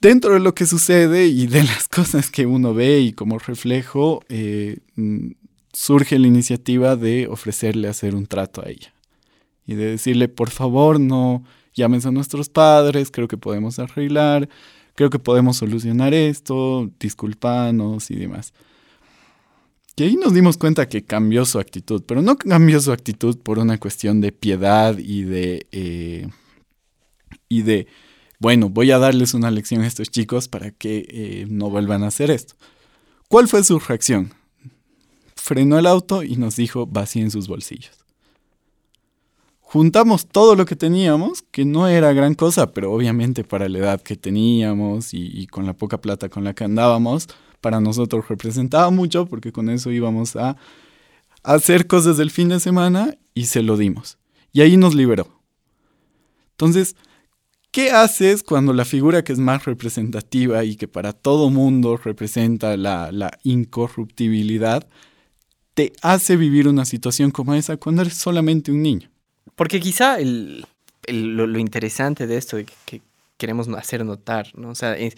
Dentro 0.00 0.34
de 0.34 0.40
lo 0.40 0.54
que 0.54 0.66
sucede 0.66 1.26
y 1.26 1.46
de 1.46 1.62
las 1.62 1.86
cosas 1.88 2.30
que 2.30 2.46
uno 2.46 2.74
ve 2.74 3.00
y 3.00 3.12
como 3.12 3.38
reflejo, 3.38 4.22
eh, 4.28 4.78
mm, 4.96 5.32
surge 5.72 6.18
la 6.18 6.26
iniciativa 6.26 6.96
de 6.96 7.28
ofrecerle 7.28 7.88
hacer 7.88 8.14
un 8.14 8.26
trato 8.26 8.62
a 8.64 8.68
ella 8.68 8.92
y 9.66 9.74
de 9.74 9.84
decirle, 9.84 10.28
por 10.28 10.50
favor, 10.50 10.98
no 10.98 11.44
llames 11.74 12.06
a 12.06 12.10
nuestros 12.10 12.48
padres, 12.48 13.10
creo 13.10 13.28
que 13.28 13.36
podemos 13.36 13.78
arreglar, 13.78 14.48
creo 15.00 15.08
que 15.08 15.18
podemos 15.18 15.56
solucionar 15.56 16.12
esto, 16.12 16.90
disculpanos 17.00 18.10
y 18.10 18.16
demás. 18.16 18.52
Y 19.96 20.02
ahí 20.02 20.16
nos 20.16 20.34
dimos 20.34 20.58
cuenta 20.58 20.90
que 20.90 21.06
cambió 21.06 21.46
su 21.46 21.58
actitud, 21.58 22.02
pero 22.06 22.20
no 22.20 22.36
cambió 22.36 22.78
su 22.82 22.92
actitud 22.92 23.38
por 23.38 23.58
una 23.58 23.78
cuestión 23.78 24.20
de 24.20 24.30
piedad 24.30 24.98
y 24.98 25.22
de... 25.22 25.66
Eh, 25.72 26.28
y 27.48 27.62
de, 27.62 27.86
bueno, 28.38 28.68
voy 28.68 28.90
a 28.90 28.98
darles 28.98 29.32
una 29.32 29.50
lección 29.50 29.80
a 29.80 29.86
estos 29.86 30.10
chicos 30.10 30.48
para 30.48 30.70
que 30.70 31.06
eh, 31.08 31.46
no 31.48 31.70
vuelvan 31.70 32.04
a 32.04 32.08
hacer 32.08 32.30
esto. 32.30 32.56
¿Cuál 33.26 33.48
fue 33.48 33.64
su 33.64 33.78
reacción? 33.78 34.34
Frenó 35.34 35.78
el 35.78 35.86
auto 35.86 36.22
y 36.22 36.36
nos 36.36 36.56
dijo, 36.56 36.86
vacíen 36.86 37.30
sus 37.30 37.48
bolsillos 37.48 37.99
juntamos 39.72 40.26
todo 40.26 40.56
lo 40.56 40.66
que 40.66 40.74
teníamos, 40.74 41.42
que 41.42 41.64
no 41.64 41.86
era 41.86 42.12
gran 42.12 42.34
cosa, 42.34 42.72
pero 42.72 42.90
obviamente 42.90 43.44
para 43.44 43.68
la 43.68 43.78
edad 43.78 44.00
que 44.00 44.16
teníamos 44.16 45.14
y, 45.14 45.46
con 45.46 45.64
la 45.64 45.74
poca 45.74 46.00
plata 46.00 46.28
con 46.28 46.42
la 46.42 46.54
que 46.54 46.64
andábamos, 46.64 47.28
para 47.60 47.80
nosotros 47.80 48.28
representaba 48.28 48.90
mucho 48.90 49.26
porque 49.26 49.52
con 49.52 49.70
eso 49.70 49.92
íbamos 49.92 50.34
a 50.34 50.56
hacer 51.44 51.86
cosas 51.86 52.16
del 52.16 52.32
fin 52.32 52.48
de 52.48 52.58
semana 52.58 53.16
y 53.32 53.44
se 53.44 53.62
lo 53.62 53.76
dimos. 53.76 54.18
Y 54.52 54.62
ahí 54.62 54.76
nos 54.76 54.96
liberó. 54.96 55.40
Entonces, 56.50 56.96
¿qué 57.70 57.92
haces 57.92 58.42
cuando 58.42 58.72
la 58.72 58.84
figura 58.84 59.22
que 59.22 59.32
es 59.32 59.38
más 59.38 59.66
representativa 59.66 60.64
y 60.64 60.74
que 60.74 60.88
para 60.88 61.12
todo 61.12 61.48
mundo 61.48 61.96
representa 61.96 62.76
la, 62.76 63.38
incorruptibilidad, 63.44 64.88
te 65.74 65.92
hace 66.02 66.36
vivir 66.36 66.66
una 66.66 66.84
situación 66.84 67.30
como 67.30 67.54
esa 67.54 67.76
cuando 67.76 68.02
eres 68.02 68.14
solamente 68.14 68.72
un 68.72 68.82
niño? 68.82 69.10
Porque 69.56 69.80
quizá 69.80 70.18
lo, 70.20 71.58
interesante 71.58 72.26
de 72.26 72.36
esto 72.36 72.58
que, 72.86 73.02
queremos 73.36 73.68
hacer 73.68 74.04
notar, 74.04 74.48
¿no? 74.54 74.70
O 74.70 74.74
sea, 74.74 74.96
es, 74.96 75.16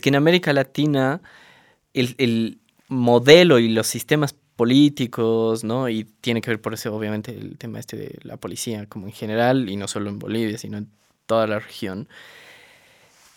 que 0.00 0.08
en 0.10 0.16
América 0.16 0.52
Latina 0.52 1.22
el, 1.94 2.58
modelo 2.88 3.58
y 3.58 3.70
los 3.70 3.86
sistemas 3.86 4.34
políticos, 4.56 5.64
¿no? 5.64 5.88
Y 5.88 6.04
tiene 6.04 6.42
que 6.42 6.50
ver 6.50 6.60
por 6.60 6.74
eso, 6.74 6.94
obviamente, 6.94 7.32
el 7.32 7.56
tema 7.56 7.80
este 7.80 7.96
de 7.96 8.18
la 8.22 8.36
policía, 8.36 8.84
como 8.86 9.06
en 9.06 9.14
general, 9.14 9.70
y 9.70 9.76
no 9.76 9.88
solo 9.88 10.10
en 10.10 10.18
Bolivia, 10.18 10.58
sino 10.58 10.76
en 10.76 10.88
toda 11.24 11.46
la 11.46 11.58
región, 11.58 12.06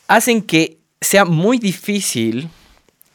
hacen 0.08 0.42
que 0.42 0.80
sea 1.00 1.24
muy 1.24 1.58
difícil 1.58 2.50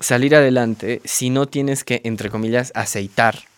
salir 0.01 0.35
adelante 0.35 1.03
si 1.05 1.29
no 1.29 1.47
tienes 1.47 1.85
que, 1.85 2.01
entre 2.05 2.31
comillas, 2.31 2.73
aceitar 2.75 3.50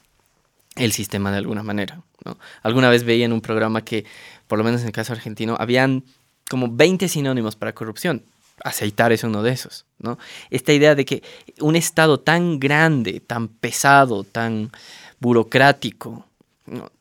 el 0.77 0.93
sistema 0.93 1.31
de 1.31 1.39
alguna 1.39 1.63
manera. 1.63 2.01
¿no? 2.25 2.39
Alguna 2.63 2.89
vez 2.89 3.05
veía 3.05 3.25
en 3.25 3.33
un 3.33 3.41
programa 3.41 3.85
que, 3.85 4.05
por 4.47 4.59
lo 4.59 4.65
menos 4.65 4.81
en 4.83 4.89
el 4.89 4.93
caso 4.93 5.13
argentino, 5.13 5.57
habían 5.59 6.05
como 6.49 6.69
20 6.71 7.09
sinónimos 7.09 7.57
para 7.57 7.75
corrupción. 7.75 8.23
Aceitar 8.65 9.13
es 9.13 9.25
uno 9.25 9.43
de 9.43 9.53
esos. 9.53 9.85
¿no? 9.99 10.19
Esta 10.51 10.73
idea 10.73 10.95
de 10.95 11.05
que 11.05 11.23
un 11.61 11.77
Estado 11.77 12.21
tan 12.21 12.61
grande, 12.61 13.21
tan 13.21 13.49
pesado, 13.49 14.25
tan 14.25 14.71
burocrático, 15.21 16.27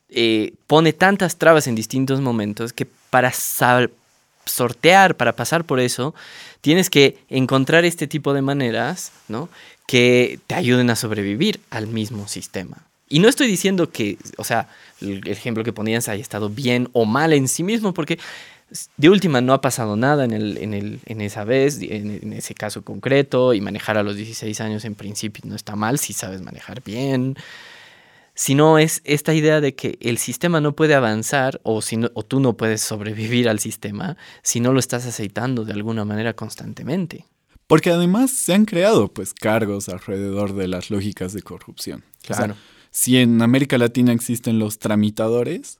eh, 0.10 0.54
pone 0.68 0.94
tantas 0.94 1.38
trabas 1.38 1.68
en 1.68 1.76
distintos 1.76 2.20
momentos 2.20 2.74
que 2.74 2.86
para 2.86 3.32
sortear, 4.46 5.16
para 5.16 5.36
pasar 5.36 5.66
por 5.66 5.80
eso, 5.80 6.14
tienes 6.62 6.90
que 6.90 7.18
encontrar 7.30 7.86
este 7.86 8.08
tipo 8.08 8.34
de 8.34 8.42
maneras 8.42 9.12
¿no? 9.28 9.50
que 9.88 10.40
te 10.48 10.56
ayuden 10.56 10.90
a 10.90 10.96
sobrevivir 10.96 11.62
al 11.70 11.88
mismo 11.88 12.28
sistema. 12.28 12.86
Y 13.12 13.20
no 13.20 13.28
estoy 13.28 13.48
diciendo 13.48 13.92
que, 13.92 14.18
o 14.38 14.46
sea, 14.46 14.70
el 15.02 15.28
ejemplo 15.28 15.66
que 15.66 15.74
ponías 15.74 16.08
haya 16.08 16.22
estado 16.22 16.50
bien 16.50 16.88
o 16.94 17.04
mal 17.04 17.34
en 17.34 17.50
sí 17.50 17.62
mismo, 17.62 17.94
porque 17.94 18.18
de 18.96 19.10
última 19.10 19.42
no 19.42 19.52
ha 19.52 19.60
pasado 19.60 19.98
nada 19.98 20.24
en, 20.24 20.32
el, 20.32 20.58
en, 20.58 20.74
el, 20.74 21.00
en 21.06 21.20
esa 21.20 21.44
vez, 21.44 21.80
en, 21.82 22.32
ese 22.32 22.54
caso 22.54 22.84
concreto, 22.84 23.54
y 23.54 23.60
manejar 23.60 23.98
a 23.98 24.04
los 24.04 24.16
16 24.16 24.62
años 24.62 24.86
en 24.86 24.96
principio 24.96 25.44
no 25.46 25.56
está 25.56 25.76
mal 25.76 26.00
si 26.00 26.14
sabes 26.14 26.42
manejar 26.42 26.82
bien, 26.84 27.36
sino 28.34 28.80
es 28.80 29.02
esta 29.04 29.34
idea 29.34 29.60
de 29.60 29.76
que 29.76 29.98
el 30.00 30.18
sistema 30.18 30.62
no 30.62 30.74
puede 30.74 30.96
avanzar 30.96 31.60
o, 31.64 31.82
si 31.82 32.00
o 32.14 32.24
tú 32.24 32.40
no 32.40 32.56
puedes 32.56 32.80
sobrevivir 32.80 33.50
al 33.50 33.60
sistema 33.60 34.16
si 34.42 34.62
no 34.62 34.72
lo 34.72 34.80
estás 34.80 35.06
aceitando 35.06 35.66
de 35.66 35.74
alguna 35.74 36.06
manera 36.06 36.34
constantemente. 36.34 37.26
Porque 37.68 37.92
además 37.92 38.32
se 38.32 38.54
han 38.54 38.64
creado 38.64 39.10
pues 39.10 39.34
cargos 39.34 39.90
alrededor 39.90 40.56
de 40.56 40.70
las 40.70 40.90
lógicas 40.90 41.34
de 41.34 41.42
corrupción. 41.42 42.06
Claro 42.22 42.56
si 42.92 43.18
en 43.18 43.42
América 43.42 43.78
Latina 43.78 44.12
existen 44.12 44.60
los 44.60 44.78
tramitadores, 44.78 45.80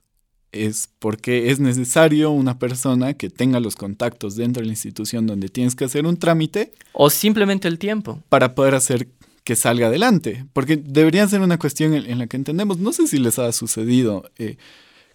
es 0.50 0.90
porque 0.98 1.50
es 1.50 1.60
necesario 1.60 2.30
una 2.30 2.58
persona 2.58 3.14
que 3.14 3.30
tenga 3.30 3.60
los 3.60 3.76
contactos 3.76 4.36
dentro 4.36 4.60
de 4.60 4.66
la 4.66 4.72
institución 4.72 5.26
donde 5.26 5.48
tienes 5.48 5.74
que 5.74 5.84
hacer 5.84 6.06
un 6.06 6.18
trámite. 6.18 6.72
O 6.92 7.10
simplemente 7.10 7.68
el 7.68 7.78
tiempo. 7.78 8.22
Para 8.28 8.54
poder 8.54 8.74
hacer 8.74 9.08
que 9.44 9.56
salga 9.56 9.88
adelante. 9.88 10.46
Porque 10.52 10.76
debería 10.76 11.26
ser 11.26 11.40
una 11.40 11.58
cuestión 11.58 11.94
en, 11.94 12.18
la 12.18 12.26
que 12.26 12.36
entendemos, 12.36 12.78
no 12.78 12.92
sé 12.92 13.06
si 13.06 13.18
les 13.18 13.38
ha 13.38 13.50
sucedido 13.52 14.30
eh, 14.38 14.56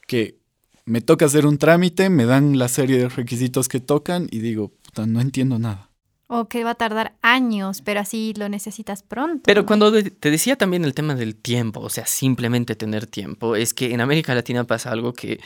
que 0.08 0.38
me 0.86 1.01
toca 1.01 1.25
hacer 1.25 1.46
un 1.46 1.58
trámite, 1.58 2.10
me 2.10 2.25
dan 2.25 2.58
la 2.58 2.68
serie 2.68 2.98
de 2.98 3.10
requisitos 3.10 3.68
que 3.68 3.80
tocan 3.80 4.27
y 4.32 4.39
digo, 4.39 4.70
puta, 4.70 5.06
no 5.06 5.22
entiendo 5.22 5.60
nada. 5.60 5.89
O 6.29 6.50
que 6.50 6.65
va 6.65 6.72
a 6.72 6.75
tardar 6.75 7.13
años, 7.22 7.81
pero 7.81 8.01
así 8.01 8.34
lo 8.36 8.50
necesitas 8.50 9.01
pronto. 9.01 9.43
Pero 9.46 9.65
cuando 9.65 9.91
te 9.91 10.29
decía 10.29 10.57
también 10.57 10.84
el 10.84 10.93
tema 10.93 11.15
del 11.15 11.36
tiempo, 11.36 11.79
o 11.79 11.89
sea, 11.89 12.05
simplemente 12.05 12.75
tener 12.75 13.07
tiempo, 13.07 13.55
es 13.55 13.74
que 13.74 13.93
en 13.93 14.01
América 14.01 14.36
Latina 14.36 14.65
pasa 14.65 14.91
algo 14.91 15.13
que 15.13 15.39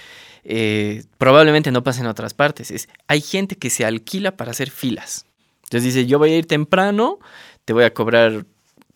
eh, 0.43 1.03
probablemente 1.19 1.71
no 1.71 1.83
pasa 1.83 2.01
en 2.01 2.07
otras 2.07 2.33
partes. 2.33 2.71
Es, 2.71 2.89
hay 3.07 3.21
gente 3.21 3.57
que 3.57 3.69
se 3.69 3.85
alquila 3.85 4.35
para 4.35 4.51
hacer 4.51 4.71
filas. 4.71 5.25
Entonces 5.65 5.93
dice, 5.93 6.07
yo 6.07 6.17
voy 6.17 6.31
a 6.31 6.38
ir 6.38 6.47
temprano, 6.47 7.19
te 7.63 7.73
voy 7.73 7.83
a 7.83 7.93
cobrar 7.93 8.45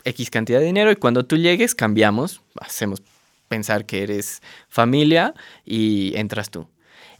X 0.06 0.30
cantidad 0.30 0.60
de 0.60 0.66
dinero 0.66 0.92
y 0.92 0.96
cuando 0.96 1.26
tú 1.26 1.38
llegues 1.38 1.76
cambiamos, 1.76 2.42
hacemos 2.60 3.02
pensar 3.48 3.86
que 3.86 4.04
eres 4.04 4.42
familia 4.70 5.34
y 5.66 6.14
entras 6.16 6.50
tú. 6.50 6.68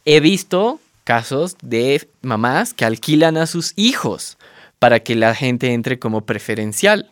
He 0.04 0.20
visto 0.20 0.80
casos 1.04 1.56
de 1.62 2.08
mamás 2.22 2.74
que 2.74 2.84
alquilan 2.84 3.36
a 3.36 3.46
sus 3.46 3.72
hijos 3.76 4.38
para 4.86 5.00
que 5.00 5.16
la 5.16 5.34
gente 5.34 5.72
entre 5.72 5.98
como 5.98 6.24
preferencial. 6.26 7.10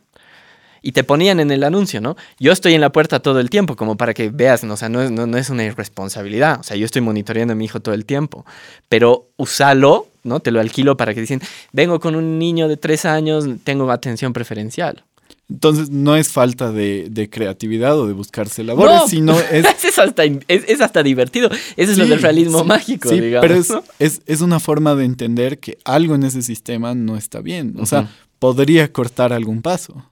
Y 0.81 0.93
te 0.93 1.03
ponían 1.03 1.41
en 1.41 1.51
el 1.51 1.65
anuncio, 1.65 2.01
¿no? 2.01 2.15
Yo 2.39 2.53
estoy 2.53 2.75
en 2.75 2.81
la 2.81 2.93
puerta 2.93 3.19
todo 3.19 3.41
el 3.41 3.51
tiempo, 3.51 3.75
como 3.75 3.97
para 3.97 4.15
que 4.15 4.31
veas, 4.31 4.63
¿no? 4.63 4.75
o 4.75 4.77
sea, 4.77 4.89
no 4.89 5.03
es, 5.03 5.11
no, 5.11 5.37
es 5.37 5.51
una 5.51 5.65
irresponsabilidad, 5.65 6.61
o 6.61 6.63
sea, 6.63 6.77
yo 6.77 6.85
estoy 6.85 7.03
monitoreando 7.03 7.51
a 7.51 7.57
mi 7.57 7.65
hijo 7.65 7.81
todo 7.81 7.97
el 7.97 8.05
tiempo, 8.05 8.47
pero 8.89 9.27
usalo, 9.37 10.07
¿no? 10.23 10.39
Te 10.39 10.53
lo 10.53 10.61
alquilo 10.61 10.97
para 10.97 11.15
que 11.15 11.21
dicen, 11.21 11.41
vengo 11.73 11.99
con 11.99 12.15
un 12.15 12.39
niño 12.39 12.69
de 12.69 12.77
tres 12.77 13.07
años, 13.07 13.45
tengo 13.65 13.91
atención 13.91 14.33
preferencial. 14.33 15.03
Entonces 15.51 15.91
no 15.91 16.17
es 16.17 16.33
falta 16.33 16.73
de, 16.73 17.29
creatividad 17.31 17.99
o 17.99 18.07
de 18.07 18.15
buscarse 18.15 18.65
labores, 18.65 19.03
sino 19.09 19.39
es... 19.51 19.67
es, 19.85 19.99
hasta, 19.99 20.25
es, 20.25 20.81
hasta 20.81 21.03
divertido. 21.03 21.51
Ese 21.77 21.93
es 21.93 21.99
lo 21.99 22.07
del 22.07 22.23
realismo 22.23 22.65
mágico, 22.65 23.09
sí, 23.09 23.21
Pero 23.21 23.55
es, 23.99 24.23
es, 24.27 24.41
una 24.41 24.59
forma 24.61 24.95
de 24.95 25.05
entender 25.05 25.59
que 25.59 25.79
algo 25.85 26.15
en 26.15 26.25
ese 26.25 26.43
sistema 26.43 26.95
no 26.95 27.17
está 27.17 27.41
bien. 27.41 27.75
O 27.79 27.87
sea, 27.87 28.11
podría 28.39 28.93
cortar 28.93 29.33
algún 29.33 29.63
paso 29.63 30.11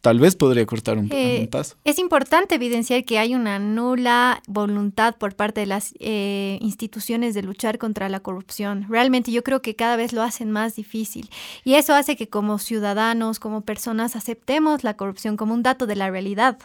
tal 0.00 0.18
vez 0.18 0.36
podría 0.36 0.64
cortar 0.66 0.98
un, 0.98 1.08
eh, 1.12 1.48
paso. 1.50 1.76
Es 1.84 1.98
importante 1.98 2.54
evidenciar 2.54 3.04
que 3.04 3.18
hay 3.18 3.34
una 3.34 3.58
nula 3.58 4.42
voluntad 4.46 5.16
por 5.16 5.34
parte 5.34 5.60
de 5.60 5.66
las 5.66 5.94
eh, 6.00 6.58
instituciones 6.60 7.34
de 7.34 7.42
luchar 7.42 7.78
contra 7.78 8.08
la 8.08 8.20
corrupción. 8.20 8.86
Realmente 8.88 9.32
yo 9.32 9.42
creo 9.42 9.62
que 9.62 9.76
cada 9.76 9.96
vez 9.96 10.12
lo 10.12 10.22
hacen 10.22 10.50
más 10.50 10.76
difícil 10.76 11.30
y 11.64 11.74
eso 11.74 11.94
hace 11.94 12.16
que 12.16 12.28
como 12.28 12.58
ciudadanos, 12.58 13.38
como 13.40 13.62
personas, 13.62 14.16
aceptemos 14.16 14.84
la 14.84 14.96
corrupción 14.96 15.36
como 15.36 15.54
un 15.54 15.62
dato 15.62 15.86
de 15.86 15.96
la 15.96 16.10
realidad. 16.10 16.58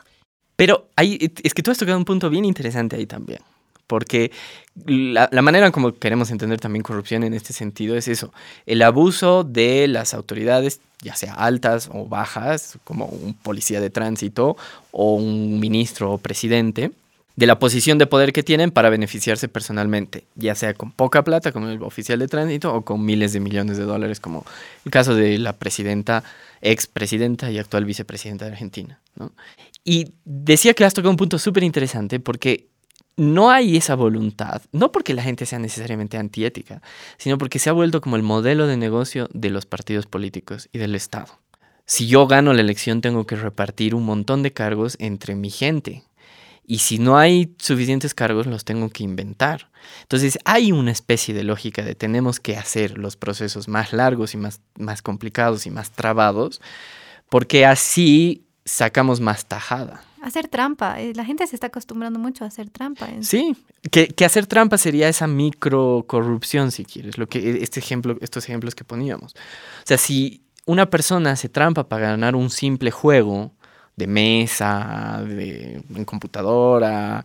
Pero 0.55 0.87
hay, 0.95 1.33
es 1.43 1.53
que 1.53 1.63
tú 1.63 1.71
has 1.71 1.77
tocado 1.77 1.97
un 1.97 2.05
punto 2.05 2.29
bien 2.29 2.45
interesante 2.45 2.95
ahí 2.95 3.05
también 3.05 3.39
porque 3.87 4.31
la, 4.85 5.29
manera 5.41 5.71
como 5.71 5.93
queremos 5.95 6.31
entender 6.31 6.59
también 6.59 6.83
corrupción 6.83 7.23
en 7.23 7.33
este 7.33 7.53
sentido 7.53 7.95
es 7.95 8.07
eso, 8.07 8.33
el 8.65 8.81
abuso 8.81 9.43
de 9.43 9.87
las 9.87 10.13
autoridades, 10.13 10.81
ya 11.01 11.15
sea 11.15 11.33
altas 11.33 11.89
o 11.91 12.05
bajas, 12.05 12.77
como 12.83 13.05
un 13.05 13.33
policía 13.33 13.79
de 13.79 13.89
tránsito 13.89 14.57
o 14.91 15.15
un 15.15 15.59
ministro 15.59 16.11
o 16.13 16.17
presidente, 16.17 16.91
de 17.35 17.47
la 17.47 17.59
posición 17.59 17.97
de 17.97 18.07
poder 18.07 18.31
que 18.31 18.43
tienen 18.43 18.71
para 18.71 18.89
beneficiarse 18.89 19.47
personalmente, 19.47 20.23
ya 20.35 20.55
sea 20.55 20.73
con 20.73 20.91
poca 20.91 21.23
plata 21.23 21.51
como 21.51 21.67
el 21.67 21.81
oficial 21.83 22.19
de 22.19 22.27
tránsito 22.27 22.73
o 22.73 22.81
con 22.83 23.03
miles 23.03 23.33
de 23.33 23.41
millones 23.41 23.77
de 23.77 23.83
dólares 23.83 24.19
como 24.19 24.45
el 24.85 24.91
caso 24.91 25.15
de 25.15 25.37
la 25.37 25.53
presidenta, 25.53 26.23
ex 26.61 26.87
presidenta 26.87 27.51
y 27.51 27.59
actual 27.59 27.83
vicepresidenta 27.85 28.45
de 28.45 28.51
Argentina. 28.51 28.99
Y 29.83 30.13
decía 30.23 30.73
que 30.73 30.85
has 30.85 30.93
tocado 30.93 31.11
un 31.11 31.17
punto 31.17 31.37
súper 31.37 31.63
interesante 31.63 32.19
porque 32.19 32.67
no 33.17 33.49
hay 33.49 33.77
esa 33.77 33.95
voluntad, 33.95 34.61
no 34.71 34.91
porque 34.91 35.13
la 35.13 35.23
gente 35.23 35.45
sea 35.45 35.59
necesariamente 35.59 36.17
antiética, 36.17 36.81
sino 37.17 37.37
porque 37.37 37.59
se 37.59 37.69
ha 37.69 37.73
vuelto 37.73 38.01
como 38.01 38.15
el 38.15 38.23
modelo 38.23 38.67
de 38.67 38.77
negocio 38.77 39.29
de 39.33 39.49
los 39.49 39.65
partidos 39.65 40.05
políticos 40.05 40.69
y 40.73 40.79
del 40.79 40.95
Estado. 40.95 41.39
Si 41.85 42.07
yo 42.07 42.27
gano 42.27 42.53
la 42.53 42.61
elección 42.61 43.01
tengo 43.01 43.25
que 43.25 43.35
repartir 43.35 43.95
un 43.95 44.03
montón 44.03 44.43
de 44.43 44.51
cargos 44.51 44.97
entre 44.99 45.35
mi 45.35 45.49
gente. 45.49 46.03
Y 46.67 46.79
si 46.79 46.97
no 46.97 47.19
hay 47.19 47.53
suficientes 47.59 48.15
cargos, 48.15 48.47
los 48.47 48.65
tengo 48.65 48.89
que 48.89 49.03
inventar. 49.03 49.69
Entonces 50.01 50.39
hay 50.45 50.71
una 50.71 50.91
especie 50.91 51.35
de 51.35 51.43
lógica 51.43 51.83
de 51.83 51.93
tenemos 51.93 52.39
que 52.39 52.57
hacer 52.57 52.97
los 52.97 53.17
procesos 53.17 53.67
más 53.67 53.93
largos 53.93 54.33
y 54.33 54.37
más, 54.37 54.61
más 54.75 55.03
complicados 55.03 55.67
y 55.67 55.69
más 55.69 55.91
trabados, 55.91 56.59
porque 57.29 57.67
así 57.67 58.45
sacamos 58.65 59.21
más 59.21 59.45
tajada 59.45 60.01
hacer 60.25 60.47
trampa. 60.47 60.99
Eh, 60.99 61.13
la 61.15 61.23
gente 61.23 61.45
se 61.45 61.55
está 61.55 61.67
acostumbrando 61.67 62.19
mucho 62.19 62.43
a 62.43 62.47
hacer 62.47 62.69
trampa. 62.69 63.07
Sí, 63.21 63.55
que, 63.91 64.25
hacer 64.25 64.47
trampa 64.47 64.77
sería 64.77 65.07
esa 65.07 65.27
micro 65.27 66.03
corrupción, 66.07 66.71
si 66.71 66.83
quieres, 66.83 67.17
lo 67.17 67.27
que 67.27 67.39
e, 67.39 67.63
este 67.63 67.79
ejemplo, 67.79 68.17
estos 68.21 68.43
ejemplos 68.45 68.73
que 68.73 68.83
poníamos. 68.83 69.33
O 69.33 69.87
sea, 69.87 69.97
si 69.97 70.41
una 70.65 70.89
persona 70.89 71.31
hace 71.31 71.47
trampa 71.47 71.87
para 71.87 72.07
ganar 72.09 72.35
un 72.35 72.49
simple 72.49 72.89
juego, 72.89 73.51
de 73.95 74.07
mesa, 74.07 75.23
de, 75.25 75.81
en 75.95 76.05
computadora, 76.05 77.23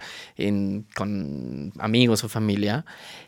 con 0.95 1.73
amigos 1.80 2.23
o 2.23 2.28
familia, 2.28 2.85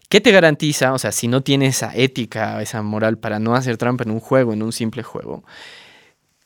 ¿qué 0.08 0.20
te 0.20 0.30
garantiza? 0.30 0.92
O 0.92 0.98
sea, 0.98 1.10
si 1.10 1.26
no 1.26 1.40
tienes 1.40 1.76
esa 1.76 1.92
ética, 1.96 2.62
esa 2.62 2.82
moral 2.82 3.18
para 3.18 3.40
no 3.40 3.56
hacer 3.56 3.78
trampa 3.78 4.04
en 4.04 4.12
un 4.12 4.20
juego, 4.20 4.52
en 4.52 4.62
un 4.62 4.70
simple 4.70 5.02
juego, 5.02 5.42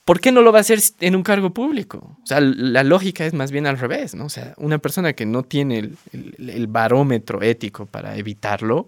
¿por 0.06 0.20
qué 0.20 0.32
no 0.32 0.40
lo 0.40 0.52
va 0.52 0.58
a 0.58 0.60
hacer 0.62 0.80
en 1.00 1.14
un 1.14 1.22
cargo 1.22 1.52
público? 1.52 2.16
O 2.22 2.26
sea, 2.26 2.40
la 2.40 2.82
lógica 2.82 3.26
es 3.26 3.34
más 3.34 3.50
bien 3.50 3.66
al 3.66 3.78
revés, 3.78 4.14
¿no? 4.14 4.24
O 4.24 4.30
sea, 4.30 4.54
una 4.56 4.78
persona 4.78 5.12
que 5.12 5.26
no 5.26 5.42
tiene 5.42 5.78
el, 5.78 5.98
el 6.38 6.66
barómetro 6.68 7.42
ético 7.42 7.84
para 7.84 8.16
evitarlo, 8.16 8.86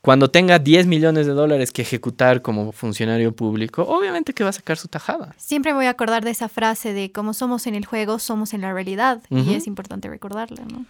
cuando 0.00 0.30
tenga 0.30 0.58
10 0.58 0.86
millones 0.86 1.26
de 1.26 1.32
dólares 1.32 1.70
que 1.70 1.82
ejecutar 1.82 2.40
como 2.40 2.72
funcionario 2.72 3.32
público, 3.32 3.82
obviamente 3.82 4.32
que 4.32 4.42
va 4.42 4.50
a 4.50 4.54
sacar 4.54 4.78
su 4.78 4.88
tajada. 4.88 5.34
Siempre 5.36 5.72
me 5.72 5.78
voy 5.78 5.86
a 5.86 5.90
acordar 5.90 6.24
de 6.24 6.30
esa 6.30 6.48
frase 6.48 6.92
de 6.92 7.12
como 7.12 7.34
somos 7.34 7.66
en 7.66 7.74
el 7.74 7.84
juego, 7.84 8.18
somos 8.18 8.54
en 8.54 8.62
la 8.62 8.72
realidad. 8.72 9.22
Y 9.30 9.54
es 9.54 9.66
importante 9.66 10.08
recordarla, 10.08 10.64
¿no? 10.64 10.86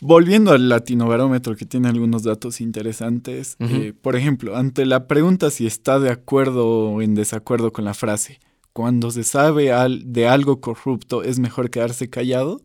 volviendo 0.00 0.52
al 0.52 0.68
latinobarómetro 0.68 1.56
que 1.56 1.64
tiene 1.64 1.88
algunos 1.88 2.22
datos 2.22 2.60
interesantes, 2.60 3.56
eh, 3.60 3.92
por 4.00 4.16
ejemplo, 4.16 4.56
ante 4.56 4.84
la 4.84 5.06
pregunta 5.06 5.50
si 5.50 5.66
está 5.66 5.98
de 5.98 6.10
acuerdo 6.10 6.68
o 6.68 7.02
en 7.02 7.14
desacuerdo 7.14 7.72
con 7.72 7.84
la 7.84 7.94
frase, 7.94 8.40
cuando 8.76 9.10
se 9.10 9.24
sabe 9.24 9.72
de 10.04 10.28
algo 10.28 10.60
corrupto 10.60 11.22
es 11.22 11.38
mejor 11.38 11.70
quedarse 11.70 12.10
callado, 12.10 12.60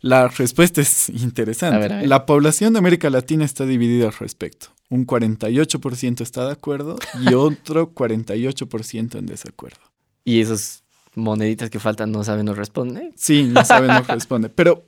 la 0.00 0.26
respuesta 0.26 0.80
es 0.80 1.08
interesante. 1.08 2.04
La 2.08 2.26
población 2.26 2.72
de 2.72 2.80
América 2.80 3.08
Latina 3.08 3.44
está 3.44 3.64
dividida 3.64 4.06
al 4.06 4.12
respecto. 4.14 4.70
Un 4.88 5.06
48% 5.06 6.20
está 6.20 6.46
de 6.46 6.52
acuerdo 6.52 6.96
y 7.24 7.32
otro 7.34 7.94
48% 7.94 9.18
en 9.20 9.26
desacuerdo. 9.26 9.78
¿Y 10.24 10.40
esas 10.40 10.82
moneditas 11.14 11.70
que 11.70 11.78
faltan 11.78 12.10
no 12.10 12.24
saben 12.24 12.48
o 12.48 12.54
responden? 12.54 13.12
Sí, 13.14 13.44
no 13.44 13.64
saben 13.64 13.92
o 13.92 14.02
responden. 14.02 14.50
Pero 14.56 14.84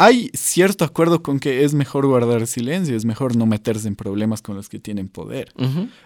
hay 0.00 0.30
cierto 0.32 0.86
acuerdo 0.86 1.22
con 1.22 1.38
que 1.38 1.62
es 1.62 1.74
mejor 1.74 2.06
guardar 2.06 2.46
silencio, 2.46 2.96
es 2.96 3.04
mejor 3.04 3.36
no 3.36 3.44
meterse 3.44 3.86
en 3.86 3.96
problemas 3.96 4.40
con 4.40 4.56
los 4.56 4.70
que 4.70 4.78
tienen 4.78 5.08
poder. 5.08 5.52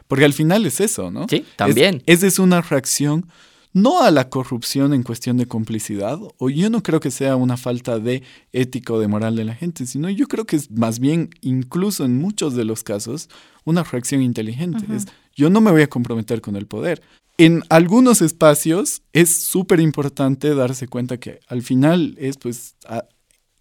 Porque 0.09 0.25
al 0.25 0.33
final 0.33 0.67
es 0.67 0.81
eso, 0.81 1.13
¿no? 1.13 1.27
Sí, 1.29 1.45
también. 1.55 2.03
esa 2.07 2.27
es 2.27 2.41
una 2.41 2.61
reacción 2.61 3.27
no 3.73 4.03
a 4.03 4.11
la 4.11 4.31
corrupción 4.31 4.95
en 4.95 5.03
cuestión 5.03 5.37
de 5.37 5.47
complicidad, 5.47 6.19
o 6.39 6.49
yo 6.49 6.71
no 6.71 6.83
creo 6.83 7.01
que 7.01 7.11
sea 7.11 7.37
una 7.37 7.57
falta 7.57 7.99
de 7.99 8.23
ética 8.53 8.93
o 8.93 9.01
de 9.01 9.09
moral 9.09 9.35
de 9.37 9.45
la 9.45 9.55
gente, 9.55 9.87
sino 9.87 10.09
yo 10.11 10.29
creo 10.29 10.45
que 10.45 10.57
es 10.57 10.71
más 10.71 11.01
bien, 11.01 11.31
incluso 11.41 12.05
en 12.05 12.17
muchos 12.17 12.55
de 12.55 12.65
los 12.65 12.85
casos, 12.85 13.29
una 13.65 13.83
reacción 13.83 14.23
inteligente. 14.23 14.87
es, 14.95 15.07
yo 15.35 15.51
no 15.51 15.61
me 15.61 15.73
voy 15.73 15.83
a 15.83 15.89
comprometer 15.89 16.41
con 16.41 16.55
el 16.55 16.67
poder. 16.67 17.03
En 17.37 17.63
algunos 17.69 18.23
espacios 18.23 19.03
es 19.13 19.37
súper 19.37 19.81
importante 19.81 20.55
darse 20.55 20.87
cuenta 20.87 21.17
que 21.17 21.41
al 21.49 21.63
final 21.63 22.15
es 22.19 22.37
pues 22.37 22.77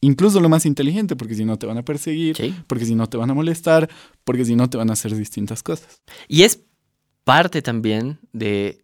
incluso 0.03 0.39
lo 0.39 0.49
más 0.49 0.65
inteligente, 0.65 1.15
porque 1.15 1.35
si 1.35 1.45
no 1.45 1.57
te 1.57 1.65
van 1.65 1.77
a 1.77 1.85
perseguir, 1.85 2.37
porque 2.67 2.85
si 2.85 2.93
no 2.93 3.07
te 3.07 3.17
van 3.17 3.29
a 3.29 3.33
molestar, 3.33 3.89
porque 4.23 4.45
si 4.45 4.55
no 4.55 4.69
te 4.69 4.77
van 4.77 4.89
a 4.89 4.93
hacer 4.93 5.15
distintas 5.15 5.63
cosas. 5.63 6.01
Y 6.27 6.43
es 6.43 6.59
parte 7.23 7.61
también 7.61 8.19
de 8.33 8.82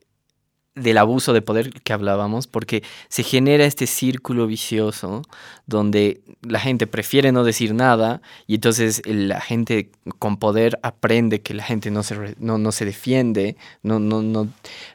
del 0.80 0.98
abuso 0.98 1.34
de 1.34 1.42
poder 1.42 1.72
que 1.72 1.94
hablábamos, 1.94 2.48
porque 2.48 2.84
se 3.08 3.24
genera 3.24 3.66
este 3.66 3.88
círculo 3.88 4.48
vicioso 4.48 5.24
donde 5.66 6.22
la 6.42 6.60
gente 6.60 6.88
prefiere 6.88 7.32
no 7.32 7.44
decir 7.44 7.74
nada 7.74 8.22
y 8.48 8.56
entonces 8.56 9.02
la 9.06 9.40
gente 9.42 9.92
con 10.18 10.38
poder 10.38 10.80
aprende 10.82 11.42
que 11.42 11.54
la 11.54 11.64
gente 11.64 11.92
no 11.92 12.04
se, 12.04 12.36
no, 12.40 12.72
se 12.72 12.86
defiende, 12.86 13.56
no, 13.84 14.00
no, 14.00 14.22
no, 14.22 14.48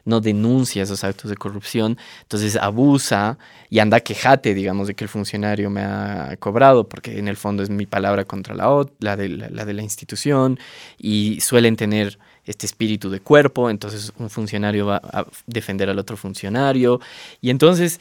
no 0.03 0.21
denuncia 0.21 0.83
esos 0.83 1.03
actos 1.03 1.29
de 1.29 1.37
corrupción, 1.37 1.97
entonces 2.23 2.55
abusa 2.57 3.37
y 3.69 3.79
anda 3.79 3.99
quejate, 3.99 4.53
digamos, 4.53 4.87
de 4.87 4.95
que 4.95 5.03
el 5.03 5.09
funcionario 5.09 5.69
me 5.69 5.81
ha 5.81 6.35
cobrado, 6.39 6.87
porque 6.89 7.17
en 7.17 7.27
el 7.27 7.37
fondo 7.37 7.63
es 7.63 7.69
mi 7.69 7.85
palabra 7.85 8.25
contra 8.25 8.53
la, 8.55 8.85
la, 8.99 9.15
la 9.15 9.65
de 9.65 9.73
la 9.73 9.81
institución 9.81 10.59
y 10.97 11.39
suelen 11.41 11.75
tener 11.75 12.19
este 12.45 12.65
espíritu 12.65 13.09
de 13.09 13.19
cuerpo, 13.19 13.69
entonces 13.69 14.11
un 14.17 14.29
funcionario 14.29 14.85
va 14.85 14.97
a 15.03 15.25
defender 15.47 15.89
al 15.89 15.99
otro 15.99 16.17
funcionario. 16.17 16.99
Y 17.41 17.49
entonces, 17.49 17.99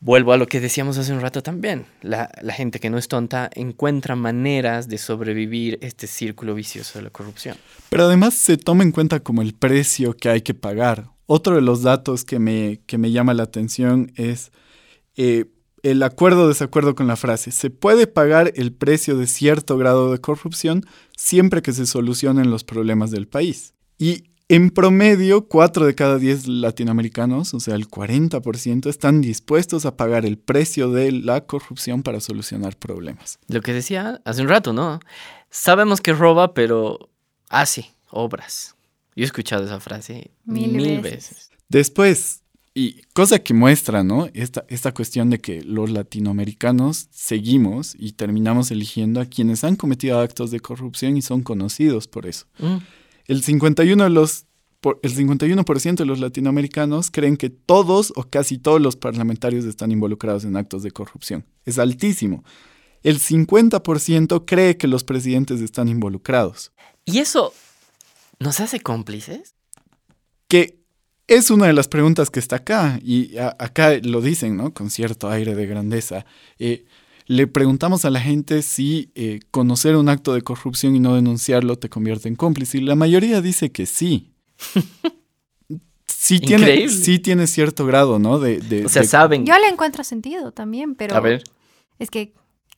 vuelvo 0.00 0.32
a 0.32 0.36
lo 0.36 0.46
que 0.46 0.60
decíamos 0.60 0.98
hace 0.98 1.12
un 1.12 1.20
rato 1.20 1.42
también, 1.42 1.86
la, 2.02 2.30
gente 2.52 2.78
que 2.78 2.90
no 2.90 2.98
es 2.98 3.08
tonta 3.08 3.50
encuentra 3.54 4.14
maneras 4.16 4.88
de 4.88 4.98
sobrevivir 4.98 5.78
este 5.82 6.06
círculo 6.06 6.54
vicioso 6.54 6.98
de 6.98 7.04
la 7.04 7.10
corrupción. 7.10 7.56
Pero 7.88 8.04
además 8.04 8.34
se 8.34 8.56
toma 8.56 8.84
en 8.84 8.92
cuenta 8.92 9.20
como 9.20 9.42
el 9.42 9.54
precio 9.54 10.16
que 10.16 10.28
hay 10.28 10.42
que 10.42 10.54
pagar. 10.54 11.08
Otro 11.26 11.56
de 11.56 11.62
los 11.62 11.82
datos 11.82 12.24
que 12.24 12.38
me, 12.38 12.80
que 12.86 12.98
me 12.98 13.10
llama 13.10 13.34
la 13.34 13.44
atención 13.44 14.12
es... 14.16 14.52
Eh, 15.16 15.46
el 15.90 16.02
acuerdo 16.02 16.44
o 16.44 16.48
desacuerdo 16.48 16.94
con 16.94 17.06
la 17.06 17.16
frase. 17.16 17.52
Se 17.52 17.70
puede 17.70 18.06
pagar 18.08 18.52
el 18.56 18.72
precio 18.72 19.16
de 19.16 19.26
cierto 19.28 19.78
grado 19.78 20.10
de 20.10 20.20
corrupción 20.20 20.84
siempre 21.16 21.62
que 21.62 21.72
se 21.72 21.86
solucionen 21.86 22.50
los 22.50 22.64
problemas 22.64 23.12
del 23.12 23.28
país. 23.28 23.72
Y 23.96 24.24
en 24.48 24.70
promedio, 24.70 25.46
4 25.46 25.86
de 25.86 25.94
cada 25.94 26.18
10 26.18 26.48
latinoamericanos, 26.48 27.54
o 27.54 27.60
sea, 27.60 27.76
el 27.76 27.88
40%, 27.88 28.88
están 28.88 29.20
dispuestos 29.20 29.86
a 29.86 29.96
pagar 29.96 30.26
el 30.26 30.38
precio 30.38 30.90
de 30.90 31.12
la 31.12 31.42
corrupción 31.42 32.02
para 32.02 32.20
solucionar 32.20 32.76
problemas. 32.76 33.38
Lo 33.46 33.60
que 33.60 33.72
decía 33.72 34.20
hace 34.24 34.42
un 34.42 34.48
rato, 34.48 34.72
¿no? 34.72 34.98
Sabemos 35.50 36.00
que 36.00 36.12
roba, 36.12 36.52
pero 36.52 37.10
hace 37.48 37.94
obras. 38.10 38.74
Yo 39.14 39.22
he 39.22 39.26
escuchado 39.26 39.64
esa 39.64 39.78
frase 39.78 40.32
mil, 40.44 41.00
veces. 41.00 41.50
Después, 41.68 42.42
y 42.78 43.00
cosa 43.14 43.38
que 43.38 43.54
muestra, 43.54 44.04
¿no? 44.04 44.28
Esta, 44.34 44.66
esta 44.68 44.92
cuestión 44.92 45.30
de 45.30 45.38
que 45.40 45.62
los 45.62 45.88
latinoamericanos 45.88 47.08
seguimos 47.10 47.96
y 47.98 48.12
terminamos 48.12 48.70
eligiendo 48.70 49.18
a 49.22 49.24
quienes 49.24 49.64
han 49.64 49.76
cometido 49.76 50.20
actos 50.20 50.50
de 50.50 50.60
corrupción 50.60 51.16
y 51.16 51.22
son 51.22 51.42
conocidos 51.42 52.06
por 52.06 52.26
eso. 52.26 52.44
Mm. 52.58 52.76
El 53.28 53.42
51 53.42 54.04
de 54.04 54.10
los 54.10 54.44
el 55.02 55.16
51% 55.16 55.96
de 55.96 56.04
los 56.04 56.20
latinoamericanos 56.20 57.10
creen 57.10 57.38
que 57.38 57.48
todos 57.48 58.12
o 58.14 58.24
casi 58.24 58.58
todos 58.58 58.80
los 58.80 58.94
parlamentarios 58.94 59.64
están 59.64 59.90
involucrados 59.90 60.44
en 60.44 60.54
actos 60.58 60.82
de 60.82 60.90
corrupción. 60.90 61.46
Es 61.64 61.78
altísimo. 61.78 62.44
El 63.02 63.20
50% 63.20 64.44
cree 64.46 64.76
que 64.76 64.86
los 64.86 65.02
presidentes 65.02 65.62
están 65.62 65.88
involucrados. 65.88 66.72
¿Y 67.06 67.20
eso 67.20 67.54
nos 68.38 68.60
hace 68.60 68.80
cómplices? 68.80 69.54
Que 70.46 70.85
es 71.28 71.50
una 71.50 71.66
de 71.66 71.72
las 71.72 71.88
preguntas 71.88 72.30
que 72.30 72.38
está 72.38 72.56
acá, 72.56 73.00
y 73.02 73.36
acá 73.38 73.94
lo 74.02 74.20
dicen, 74.20 74.56
¿no? 74.56 74.72
Con 74.72 74.90
cierto 74.90 75.28
aire 75.28 75.54
de 75.54 75.66
grandeza. 75.66 76.24
Eh, 76.58 76.84
le 77.26 77.48
preguntamos 77.48 78.04
a 78.04 78.10
la 78.10 78.20
gente 78.20 78.62
si 78.62 79.10
eh, 79.16 79.40
conocer 79.50 79.96
un 79.96 80.08
acto 80.08 80.34
de 80.34 80.42
corrupción 80.42 80.94
y 80.94 81.00
no 81.00 81.16
denunciarlo 81.16 81.76
te 81.76 81.88
convierte 81.88 82.28
en 82.28 82.36
cómplice, 82.36 82.78
y 82.78 82.82
la 82.82 82.94
mayoría 82.94 83.40
dice 83.40 83.72
que 83.72 83.86
sí. 83.86 84.32
sí, 86.06 86.38
tiene, 86.40 86.88
sí 86.88 87.18
tiene 87.18 87.48
cierto 87.48 87.86
grado, 87.86 88.20
¿no? 88.20 88.38
De, 88.38 88.84
o 88.84 88.88
sea, 88.88 89.02
saben. 89.02 89.44
Yo 89.44 89.58
le 89.58 89.66
encuentro 89.66 90.04
sentido 90.04 90.52
también, 90.52 90.94
pero... 90.94 91.16
A 91.16 91.20
ver. 91.20 91.42
Es 91.98 92.10
que 92.10 92.34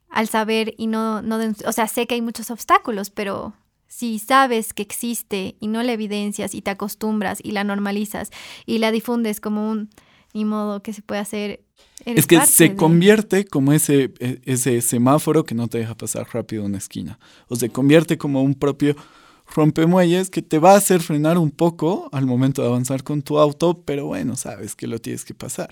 al 0.09 0.29
saber 0.29 0.75
y 0.79 0.87
no, 0.87 1.21
no... 1.21 1.39
O 1.67 1.73
sea, 1.73 1.87
sé 1.87 2.07
que 2.07 2.15
hay 2.15 2.23
muchos 2.23 2.51
obstáculos, 2.51 3.11
pero 3.11 3.55
si 3.89 4.19
sabes 4.19 4.73
que 4.73 4.83
existe 4.83 5.57
y 5.61 5.67
no 5.67 5.83
la 5.83 5.93
evidencias 5.93 6.55
y 6.55 6.63
te 6.63 6.71
acostumbras 6.71 7.41
y 7.43 7.53
la 7.53 7.65
normalizas 7.65 8.31
y 8.67 8.79
la 8.79 8.93
difundes 8.93 9.41
como 9.41 9.69
un 9.69 9.91
ni 10.35 10.45
modo 10.45 10.83
que 10.83 10.93
se 10.93 11.03
puede 11.03 11.21
hacer. 11.21 11.65
Es 12.05 12.27
que 12.27 12.41
se 12.47 12.77
convierte 12.77 13.45
como 13.45 13.73
ese, 13.73 14.13
e, 14.21 14.41
ese 14.45 14.81
semáforo 14.83 15.45
que 15.45 15.55
no 15.55 15.69
te 15.69 15.79
deja 15.79 15.97
pasar 15.97 16.29
rápido 16.33 16.65
una 16.65 16.79
esquina. 16.79 17.19
O 17.49 17.57
se 17.57 17.71
convierte 17.71 18.19
como 18.19 18.43
un 18.43 18.55
propio 18.55 18.95
rompemuelles 19.55 20.31
que 20.31 20.43
te 20.43 20.59
va 20.59 20.75
a 20.75 20.77
hacer 20.77 21.01
frenar 21.01 21.39
un 21.39 21.51
poco 21.51 22.09
al 22.13 22.27
momento 22.27 22.63
de 22.63 22.69
avanzar 22.69 23.03
con 23.03 23.23
tu 23.23 23.39
auto, 23.39 23.83
pero 23.85 24.07
bueno, 24.07 24.37
sabes 24.37 24.77
que 24.77 24.87
lo 24.87 24.99
tienes 24.99 25.25
que 25.25 25.35
pasar. 25.35 25.71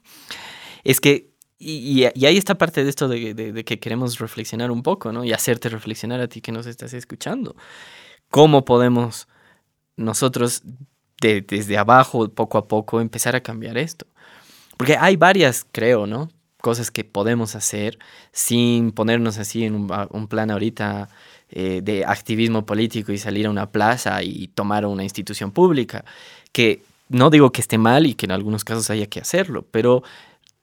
es 0.84 1.00
que 1.00 1.31
y, 1.62 2.10
y, 2.14 2.26
hay 2.26 2.36
esta 2.36 2.56
parte 2.56 2.82
de 2.82 2.90
esto 2.90 3.08
de, 3.08 3.62
que 3.64 3.78
queremos 3.78 4.18
reflexionar 4.18 4.70
un 4.70 4.82
poco, 4.82 5.12
¿no? 5.12 5.24
Y 5.24 5.32
hacerte 5.32 5.68
reflexionar 5.68 6.20
a 6.20 6.26
ti 6.26 6.40
que 6.40 6.50
nos 6.50 6.66
estás 6.66 6.92
escuchando. 6.92 7.54
¿Cómo 8.30 8.64
podemos 8.64 9.28
nosotros 9.96 10.62
desde 11.20 11.78
abajo, 11.78 12.28
poco 12.28 12.58
a 12.58 12.66
poco, 12.66 13.00
empezar 13.00 13.36
a 13.36 13.40
cambiar 13.42 13.78
esto? 13.78 14.06
Porque 14.76 14.96
hay 14.96 15.16
varias, 15.16 15.64
creo, 15.70 16.06
¿no? 16.06 16.30
Cosas 16.60 16.90
que 16.90 17.04
podemos 17.04 17.54
hacer 17.54 17.98
sin 18.32 18.90
ponernos 18.90 19.38
así 19.38 19.64
en 19.64 19.74
un, 19.74 20.28
plan 20.28 20.50
ahorita 20.50 21.08
eh, 21.50 21.80
de 21.82 22.04
activismo 22.04 22.66
político 22.66 23.12
y 23.12 23.18
salir 23.18 23.46
a 23.46 23.50
una 23.50 23.70
plaza 23.70 24.22
y 24.22 24.48
tomar 24.48 24.84
una 24.86 25.04
institución 25.04 25.52
pública. 25.52 26.04
Que 26.50 26.82
no 27.08 27.30
digo 27.30 27.52
que 27.52 27.60
esté 27.60 27.78
mal 27.78 28.06
y 28.06 28.14
que 28.14 28.26
en 28.26 28.32
algunos 28.32 28.64
casos 28.64 28.90
haya 28.90 29.06
que 29.06 29.20
hacerlo, 29.20 29.66
pero 29.70 30.02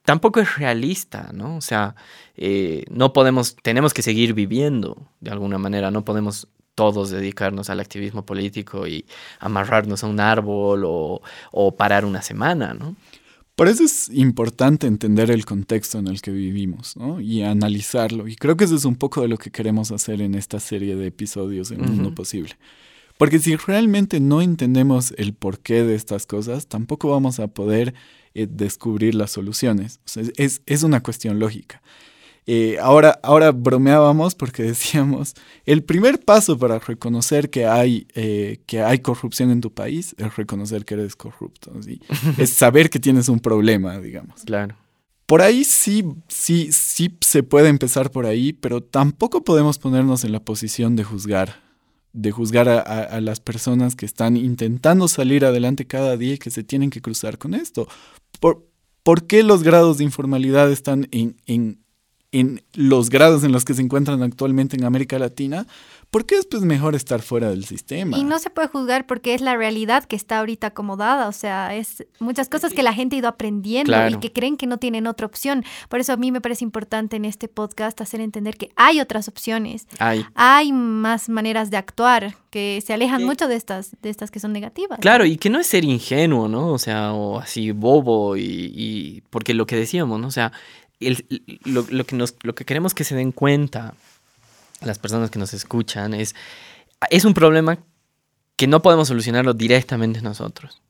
tampoco 0.04 0.40
es 0.40 0.56
realista, 0.56 1.30
¿no? 1.32 1.56
O 1.56 1.60
sea, 1.60 1.94
eh, 2.36 2.84
no 2.90 3.12
podemos, 3.12 3.56
tenemos 3.62 3.94
que 3.94 4.02
seguir 4.02 4.34
viviendo 4.34 5.08
de 5.20 5.30
alguna 5.30 5.58
manera, 5.58 5.90
no 5.90 6.04
podemos 6.04 6.48
todos 6.74 7.10
dedicarnos 7.10 7.68
al 7.68 7.80
activismo 7.80 8.24
político 8.24 8.86
y 8.86 9.04
amarrarnos 9.38 10.02
a 10.02 10.06
un 10.06 10.18
árbol 10.18 10.84
o, 10.86 11.20
parar 11.76 12.04
una 12.04 12.22
semana, 12.22 12.74
¿no? 12.74 12.96
Por 13.54 13.68
eso 13.68 13.84
es 13.84 14.08
importante 14.08 14.86
entender 14.86 15.30
el 15.30 15.44
contexto 15.44 15.98
en 15.98 16.06
el 16.08 16.22
que 16.22 16.30
vivimos 16.30 16.96
¿no? 16.96 17.20
y 17.20 17.42
analizarlo. 17.42 18.26
Y 18.26 18.36
creo 18.36 18.56
que 18.56 18.64
eso 18.64 18.74
es 18.74 18.86
un 18.86 18.96
poco 18.96 19.20
de 19.20 19.28
lo 19.28 19.36
que 19.36 19.50
queremos 19.50 19.92
hacer 19.92 20.22
en 20.22 20.34
esta 20.34 20.58
serie 20.60 20.96
de 20.96 21.08
episodios 21.08 21.70
en 21.70 21.82
Mundo 21.82 22.14
Posible. 22.14 22.56
Porque 23.18 23.38
si 23.38 23.56
realmente 23.56 24.18
no 24.18 24.40
entendemos 24.40 25.12
el 25.18 25.34
porqué 25.34 25.84
de 25.84 25.94
estas 25.94 26.24
cosas, 26.24 26.68
tampoco 26.68 27.10
vamos 27.10 27.38
a 27.38 27.48
poder 27.48 27.92
eh, 28.34 28.46
descubrir 28.48 29.14
las 29.14 29.32
soluciones. 29.32 30.00
es, 30.36 30.62
es, 30.64 30.82
una 30.82 31.02
cuestión 31.02 31.38
lógica. 31.38 31.82
Eh, 32.46 32.78
ahora, 32.80 33.20
ahora 33.22 33.52
bromeábamos 33.52 34.34
porque 34.34 34.62
decíamos, 34.74 35.34
el 35.66 35.82
primer 35.82 36.20
paso 36.20 36.58
para 36.58 36.78
reconocer 36.78 37.50
que 37.50 37.66
hay, 37.66 38.06
eh, 38.14 38.60
que 38.66 38.82
hay 38.82 39.00
corrupción 39.00 39.50
en 39.50 39.60
tu 39.60 39.72
país 39.72 40.14
es 40.18 40.36
reconocer 40.36 40.84
que 40.84 40.94
eres 40.94 41.16
corrupto. 41.16 41.72
es 42.38 42.50
saber 42.50 42.90
que 42.90 42.98
tienes 42.98 43.28
un 43.28 43.40
problema, 43.40 43.98
digamos. 43.98 44.42
Claro. 44.42 44.76
Por 45.26 45.42
ahí 45.42 45.62
sí, 45.62 46.04
sí, 46.26 46.72
sí 46.72 47.16
se 47.20 47.44
puede 47.44 47.68
empezar 47.68 48.10
por 48.10 48.26
ahí, 48.26 48.52
pero 48.52 48.82
tampoco 48.82 49.44
podemos 49.44 49.78
ponernos 49.78 50.24
en 50.24 50.32
la 50.32 50.40
posición 50.40 50.96
de 50.96 51.04
juzgar 51.04 51.69
de 52.12 52.32
juzgar 52.32 52.68
a, 52.68 53.20
las 53.20 53.40
personas 53.40 53.94
que 53.94 54.06
están 54.06 54.36
intentando 54.36 55.06
salir 55.06 55.44
adelante 55.44 55.86
cada 55.86 56.16
día 56.16 56.34
y 56.34 56.38
que 56.38 56.50
se 56.50 56.64
tienen 56.64 56.90
que 56.90 57.00
cruzar 57.00 57.38
con 57.38 57.54
esto. 57.54 57.86
¿Por, 58.40 58.66
¿por 59.02 59.26
qué 59.26 59.42
los 59.42 59.62
grados 59.62 59.98
de 59.98 60.04
informalidad 60.04 60.70
están 60.70 61.08
en, 61.12 61.84
en 62.32 62.62
los 62.74 63.10
grados 63.10 63.42
en 63.44 63.52
los 63.52 63.64
que 63.64 63.74
se 63.74 63.82
encuentran 63.82 64.22
actualmente 64.22 64.76
en 64.76 64.84
América 64.84 65.18
Latina, 65.18 65.66
porque 66.10 66.36
es 66.36 66.46
pues 66.46 66.62
mejor 66.62 66.94
estar 66.94 67.22
fuera 67.22 67.50
del 67.50 67.64
sistema. 67.64 68.18
Y 68.18 68.24
no 68.24 68.38
se 68.38 68.50
puede 68.50 68.68
juzgar 68.68 69.06
porque 69.06 69.34
es 69.34 69.40
la 69.40 69.56
realidad 69.56 70.04
que 70.04 70.16
está 70.16 70.40
ahorita 70.40 70.68
acomodada, 70.68 71.28
o 71.28 71.32
sea, 71.32 71.74
es 71.74 72.04
muchas 72.18 72.48
cosas 72.48 72.72
que 72.72 72.82
la 72.82 72.92
gente 72.92 73.16
ha 73.16 73.18
ido 73.20 73.28
aprendiendo 73.28 74.08
y 74.08 74.18
que 74.18 74.32
creen 74.32 74.56
que 74.56 74.66
no 74.66 74.78
tienen 74.78 75.06
otra 75.06 75.26
opción. 75.26 75.64
Por 75.88 76.00
eso 76.00 76.12
a 76.12 76.16
mí 76.16 76.32
me 76.32 76.40
parece 76.40 76.64
importante 76.64 77.16
en 77.16 77.24
este 77.24 77.48
podcast 77.48 78.00
hacer 78.00 78.20
entender 78.20 78.56
que 78.56 78.70
hay 78.76 79.00
otras 79.00 79.28
opciones. 79.28 79.86
Hay. 79.98 80.24
Hay 80.34 80.72
más 80.72 81.28
maneras 81.28 81.70
de 81.70 81.76
actuar 81.76 82.36
que 82.50 82.82
se 82.84 82.92
alejan 82.92 83.24
mucho 83.24 83.46
de 83.46 83.54
estas, 83.54 83.96
de 84.02 84.10
estas 84.10 84.32
que 84.32 84.40
son 84.40 84.52
negativas. 84.52 84.98
Claro, 84.98 85.24
y 85.24 85.36
que 85.36 85.50
no 85.50 85.60
es 85.60 85.68
ser 85.68 85.84
ingenuo, 85.84 86.48
¿no? 86.48 86.72
O 86.72 86.78
sea, 86.78 87.12
o 87.12 87.38
así 87.38 87.70
bobo 87.70 88.36
y, 88.36 88.72
y 88.74 89.22
porque 89.30 89.54
lo 89.54 89.66
que 89.66 89.76
decíamos, 89.76 90.18
¿no? 90.18 90.26
O 90.26 90.32
sea, 90.32 90.52
lo, 91.00 92.06
que 92.06 92.16
nos, 92.16 92.34
lo 92.42 92.54
que 92.54 92.64
queremos 92.64 92.94
que 92.94 93.04
se 93.04 93.14
den 93.14 93.32
cuenta 93.32 93.94
las 94.80 94.98
personas 94.98 95.30
que 95.30 95.38
nos 95.38 95.54
escuchan 95.54 96.14
es, 96.14 96.34
es 97.10 97.24
un 97.24 97.34
problema 97.34 97.78
que 98.56 98.66
no 98.66 98.82
podemos 98.82 99.08
solucionarlo 99.08 99.54
directamente 99.54 100.20
nosotros, 100.20 100.82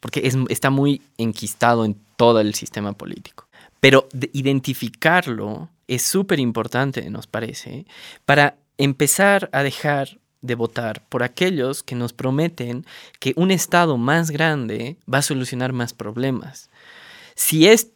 porque 0.00 0.22
es, 0.24 0.36
está 0.48 0.70
muy 0.70 1.02
enquistado 1.18 1.84
en 1.84 1.96
todo 2.16 2.40
el 2.40 2.54
sistema 2.54 2.92
político. 2.92 3.48
Pero 3.80 4.08
identificarlo 4.32 5.68
es 5.86 6.02
súper 6.02 6.40
importante, 6.40 7.08
nos 7.10 7.26
parece, 7.26 7.86
para 8.24 8.56
empezar 8.78 9.48
a 9.52 9.62
dejar 9.62 10.18
de 10.40 10.54
votar 10.54 11.02
por 11.08 11.22
aquellos 11.22 11.82
que 11.82 11.94
nos 11.94 12.12
prometen 12.12 12.84
que 13.18 13.32
un 13.36 13.50
Estado 13.50 13.96
más 13.96 14.30
grande 14.30 14.96
va 15.12 15.18
a 15.18 15.22
solucionar 15.22 15.72
más 15.72 15.92
problemas. 15.92 16.68
Si 17.34 17.66
es 17.66 17.90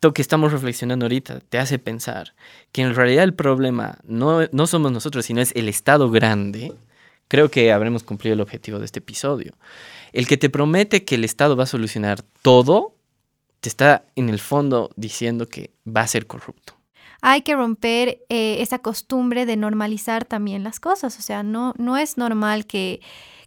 que 0.00 0.22
estamos 0.22 0.52
reflexionando 0.52 1.04
ahorita 1.06 1.40
te 1.40 1.58
hace 1.58 1.78
pensar 1.78 2.34
que 2.72 2.82
en 2.82 2.94
realidad 2.94 3.24
el 3.24 3.34
problema 3.34 3.98
no, 4.04 4.46
no 4.52 4.66
somos 4.66 4.92
nosotros, 4.92 5.26
sino 5.26 5.40
es 5.40 5.52
el 5.56 5.68
Estado 5.68 6.10
grande, 6.10 6.72
creo 7.26 7.50
que 7.50 7.72
habremos 7.72 8.02
cumplido 8.02 8.34
el 8.34 8.40
objetivo 8.40 8.78
de 8.78 8.84
este 8.84 9.00
episodio. 9.00 9.54
El 10.12 10.26
que 10.26 10.36
te 10.36 10.50
promete 10.50 11.04
que 11.04 11.16
el 11.16 11.24
Estado 11.24 11.56
va 11.56 11.64
a 11.64 11.66
solucionar 11.66 12.22
todo, 12.42 12.94
te 13.60 13.68
está 13.68 14.04
en 14.14 14.28
el 14.28 14.38
fondo 14.38 14.90
diciendo 14.96 15.46
que 15.46 15.72
va 15.84 16.02
a 16.02 16.08
ser 16.08 16.26
corrupto. 16.26 16.74
Hay 17.20 17.42
que 17.42 17.56
romper 17.56 18.20
eh, 18.28 18.62
esa 18.62 18.78
costumbre 18.78 19.44
de 19.44 19.56
normalizar 19.56 20.24
también 20.24 20.62
las 20.62 20.78
cosas. 20.78 21.18
O 21.18 21.22
sea, 21.22 21.42
no, 21.42 21.74
no 21.76 21.96
es 21.96 22.16
normal 22.16 22.66
que 22.66 23.00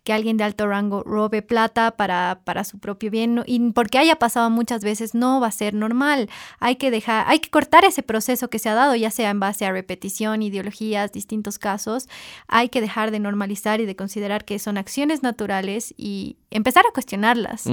que 0.04 0.14
alguien 0.14 0.38
de 0.38 0.44
alto 0.44 0.68
rango 0.68 1.04
robe 1.04 1.42
plata 1.42 1.92
para, 1.92 2.42
para 2.44 2.64
su 2.64 2.80
propio 2.80 3.12
bien. 3.12 3.44
Y 3.46 3.60
porque 3.72 4.00
haya 4.00 4.18
pasado 4.18 4.50
muchas 4.50 4.84
veces 4.84 5.14
no 5.14 5.40
va 5.40 5.48
a 5.48 5.52
ser 5.52 5.74
normal. 5.74 6.30
Hay 6.60 6.78
que 6.78 6.90
dejar, 6.90 7.26
hay 7.28 7.40
que 7.40 7.50
cortar 7.50 7.86
ese 7.86 8.02
proceso 8.02 8.50
que 8.50 8.60
se 8.60 8.70
ha 8.70 8.74
dado, 8.74 8.96
ya 8.96 9.12
sea 9.12 9.30
en 9.30 9.40
base 9.40 9.66
a 9.66 9.72
repetición, 9.72 10.42
ideologías, 10.42 11.12
distintos 11.12 11.60
casos. 11.60 12.08
Hay 12.48 12.70
que 12.70 12.82
dejar 12.82 13.12
de 13.12 13.20
normalizar 13.20 13.80
y 13.80 13.86
de 13.86 13.96
considerar 13.96 14.46
que 14.46 14.58
son 14.58 14.78
acciones 14.78 15.22
naturales 15.22 15.94
y 15.98 16.38
empezar 16.50 16.86
a 16.88 16.94
cuestionarlas. 16.94 17.66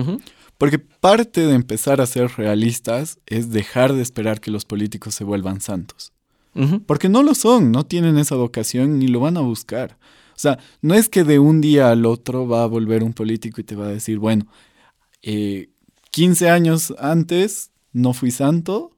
Porque 0.59 0.79
parte 0.79 1.47
de 1.47 1.55
empezar 1.55 2.01
a 2.01 2.07
ser 2.07 2.31
realistas 2.37 3.19
es 3.27 3.51
dejar 3.51 3.95
de 3.95 4.03
esperar 4.03 4.41
que 4.41 4.51
los 4.51 4.65
políticos 4.65 5.15
se 5.15 5.25
vuelvan 5.25 5.61
santos. 5.61 6.13
Porque 6.87 7.09
no 7.09 7.23
lo 7.23 7.37
son, 7.37 7.71
no 7.71 7.87
tienen 7.87 8.19
esa 8.19 8.35
vocación 8.35 8.99
ni 8.99 9.07
lo 9.07 9.21
van 9.21 9.37
a 9.37 9.43
buscar. 9.43 9.97
O 10.39 10.41
sea, 10.41 10.61
no 10.83 10.95
es 10.95 11.09
que 11.09 11.25
de 11.25 11.41
un 11.41 11.61
día 11.61 11.91
al 11.91 12.07
otro 12.07 12.47
va 12.47 12.63
a 12.63 12.67
volver 12.67 13.03
un 13.03 13.13
político 13.13 13.61
y 13.61 13.65
te 13.65 13.75
va 13.75 13.87
a 13.87 13.91
decir, 13.91 14.19
bueno, 14.21 14.47
15 15.21 16.47
eh, 16.47 16.49
años 16.49 16.95
antes 16.97 17.73
no 17.93 18.13
fui 18.13 18.31
santo, 18.31 18.93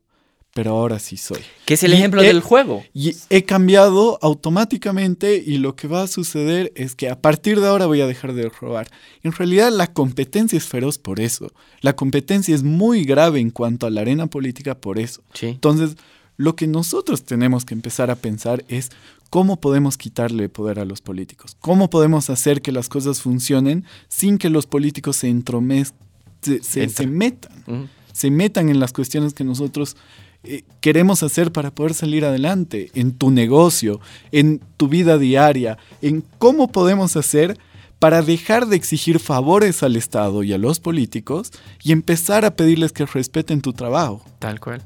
pero 0.52 0.72
ahora 0.72 0.98
sí 0.98 1.16
soy. 1.16 1.40
Que 1.64 1.72
es 1.74 1.82
el 1.82 1.94
ejemplo 1.94 2.20
del 2.20 2.42
juego. 2.42 2.84
Y 2.92 3.16
he 3.30 3.46
cambiado 3.46 4.18
automáticamente 4.20 5.42
y 5.42 5.56
lo 5.56 5.76
que 5.76 5.88
va 5.88 6.02
a 6.02 6.08
suceder 6.08 6.72
es 6.74 6.94
que 6.94 7.08
a 7.08 7.22
partir 7.22 7.58
de 7.58 7.68
ahora 7.68 7.86
voy 7.86 8.02
a 8.02 8.06
dejar 8.06 8.34
de 8.34 8.50
robar. 8.50 8.88
En 9.22 9.32
realidad 9.32 9.72
la 9.72 9.86
competencia 9.94 10.58
es 10.58 10.66
feroz 10.66 10.98
por 10.98 11.20
eso. 11.20 11.50
La 11.80 11.96
competencia 11.96 12.54
es 12.54 12.64
muy 12.64 13.06
grave 13.06 13.40
en 13.40 13.48
cuanto 13.48 13.86
a 13.86 13.90
la 13.90 14.02
arena 14.02 14.26
política 14.26 14.74
por 14.74 14.98
eso. 14.98 15.22
Entonces, 15.40 15.96
lo 16.40 16.56
que 16.56 16.66
nosotros 16.66 17.24
tenemos 17.24 17.66
que 17.66 17.74
empezar 17.74 18.10
a 18.10 18.16
pensar 18.16 18.64
es 18.68 18.90
¿Cómo 19.28 19.60
podemos 19.60 19.96
quitarle 19.96 20.48
poder 20.48 20.80
a 20.80 20.84
los 20.84 21.00
políticos? 21.00 21.56
¿Cómo 21.60 21.88
podemos 21.88 22.30
hacer 22.30 22.62
que 22.62 22.72
las 22.72 22.88
cosas 22.88 23.20
funcionen 23.20 23.84
sin 24.08 24.38
que 24.38 24.50
los 24.50 24.66
políticos 24.66 25.18
se 25.18 25.28
entromezcan, 25.28 25.96
se, 26.40 27.06
metan, 27.06 27.88
se 28.12 28.28
metan 28.32 28.70
en 28.70 28.80
las 28.80 28.92
cuestiones 28.92 29.32
que 29.32 29.44
nosotros 29.44 29.96
eh, 30.42 30.64
queremos 30.80 31.22
hacer 31.22 31.52
para 31.52 31.72
poder 31.72 31.94
salir 31.94 32.24
adelante, 32.24 32.90
en 32.94 33.12
tu 33.12 33.30
negocio, 33.30 34.00
en 34.32 34.60
tu 34.76 34.88
vida 34.88 35.16
diaria, 35.16 35.78
en 36.02 36.24
cómo 36.38 36.66
podemos 36.72 37.14
hacer 37.14 37.56
para 38.00 38.22
dejar 38.22 38.66
de 38.66 38.74
exigir 38.74 39.20
favores 39.20 39.84
al 39.84 39.94
Estado 39.94 40.42
y 40.42 40.52
a 40.54 40.58
los 40.58 40.80
políticos 40.80 41.52
y 41.84 41.92
empezar 41.92 42.44
a 42.44 42.56
pedirles 42.56 42.90
que 42.90 43.06
respeten 43.06 43.60
tu 43.60 43.74
trabajo. 43.74 44.24
Tal 44.40 44.58
cual. 44.58 44.82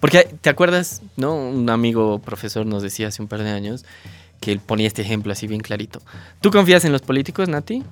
Porque, 0.00 0.28
¿te 0.40 0.50
acuerdas? 0.50 1.02
¿No? 1.16 1.34
Un 1.34 1.68
amigo 1.70 2.18
profesor 2.20 2.66
nos 2.66 2.82
decía 2.82 3.08
hace 3.08 3.22
un 3.22 3.28
par 3.28 3.42
de 3.42 3.50
años 3.50 3.84
que 4.40 4.52
él 4.52 4.60
ponía 4.60 4.86
este 4.86 5.02
ejemplo 5.02 5.32
así 5.32 5.46
bien 5.46 5.60
clarito. 5.60 6.02
¿Tú 6.40 6.50
confías 6.50 6.84
en 6.84 6.92
los 6.92 7.02
políticos, 7.02 7.48
Nati? 7.48 7.82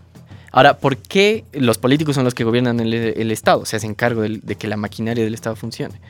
Ahora, 0.52 0.78
¿por 0.78 0.96
qué 0.96 1.44
los 1.52 1.78
políticos 1.78 2.16
son 2.16 2.24
los 2.24 2.34
que 2.34 2.44
gobiernan 2.44 2.80
el, 2.80 3.30
Estado? 3.30 3.64
Se 3.64 3.76
hacen 3.76 3.94
cargo 3.94 4.22
de, 4.22 4.56
que 4.56 4.66
la 4.66 4.76
maquinaria 4.76 5.22
del 5.22 5.34
Estado 5.34 5.54
funcione. 5.54 6.00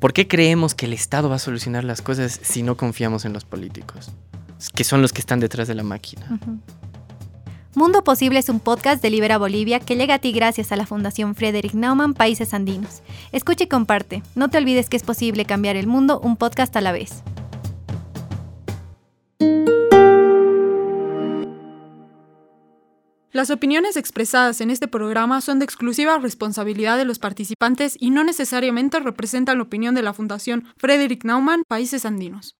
¿Por 0.00 0.12
qué 0.12 0.26
creemos 0.26 0.74
que 0.74 0.86
el 0.86 0.92
Estado 0.92 1.28
va 1.28 1.36
a 1.36 1.38
solucionar 1.38 1.84
las 1.84 2.02
cosas 2.02 2.40
si 2.42 2.62
no 2.62 2.76
confiamos 2.76 3.24
en 3.24 3.32
los 3.32 3.44
políticos? 3.44 4.10
Que 4.74 4.82
son 4.84 5.00
los 5.00 5.12
que 5.12 5.20
están 5.20 5.38
detrás 5.38 5.68
de 5.68 5.74
la 5.74 5.84
máquina. 5.84 6.40
Mundo 7.76 8.02
Posible 8.02 8.38
es 8.38 8.48
un 8.48 8.58
podcast 8.58 9.02
de 9.02 9.10
Libera 9.10 9.36
Bolivia 9.36 9.80
que 9.80 9.96
llega 9.96 10.14
a 10.14 10.18
ti 10.18 10.32
gracias 10.32 10.72
a 10.72 10.76
la 10.76 10.86
Fundación 10.86 11.34
Frederick 11.34 11.74
Naumann 11.74 12.14
Países 12.14 12.54
Andinos. 12.54 13.02
Escucha 13.32 13.64
y 13.64 13.66
comparte. 13.66 14.22
No 14.34 14.48
te 14.48 14.56
olvides 14.56 14.88
que 14.88 14.96
es 14.96 15.02
posible 15.02 15.44
cambiar 15.44 15.76
el 15.76 15.86
mundo 15.86 16.18
un 16.18 16.38
podcast 16.38 16.74
a 16.74 16.80
la 16.80 16.92
vez. 16.92 17.22
Las 23.30 23.50
opiniones 23.50 23.98
expresadas 23.98 24.62
en 24.62 24.70
este 24.70 24.88
programa 24.88 25.42
son 25.42 25.58
de 25.58 25.66
exclusiva 25.66 26.16
responsabilidad 26.16 26.96
de 26.96 27.04
los 27.04 27.18
participantes 27.18 27.98
y 28.00 28.08
no 28.08 28.24
necesariamente 28.24 29.00
representan 29.00 29.58
la 29.58 29.64
opinión 29.64 29.94
de 29.94 30.00
la 30.00 30.14
Fundación 30.14 30.64
Frederick 30.78 31.26
Naumann 31.26 31.62
Países 31.68 32.06
Andinos. 32.06 32.56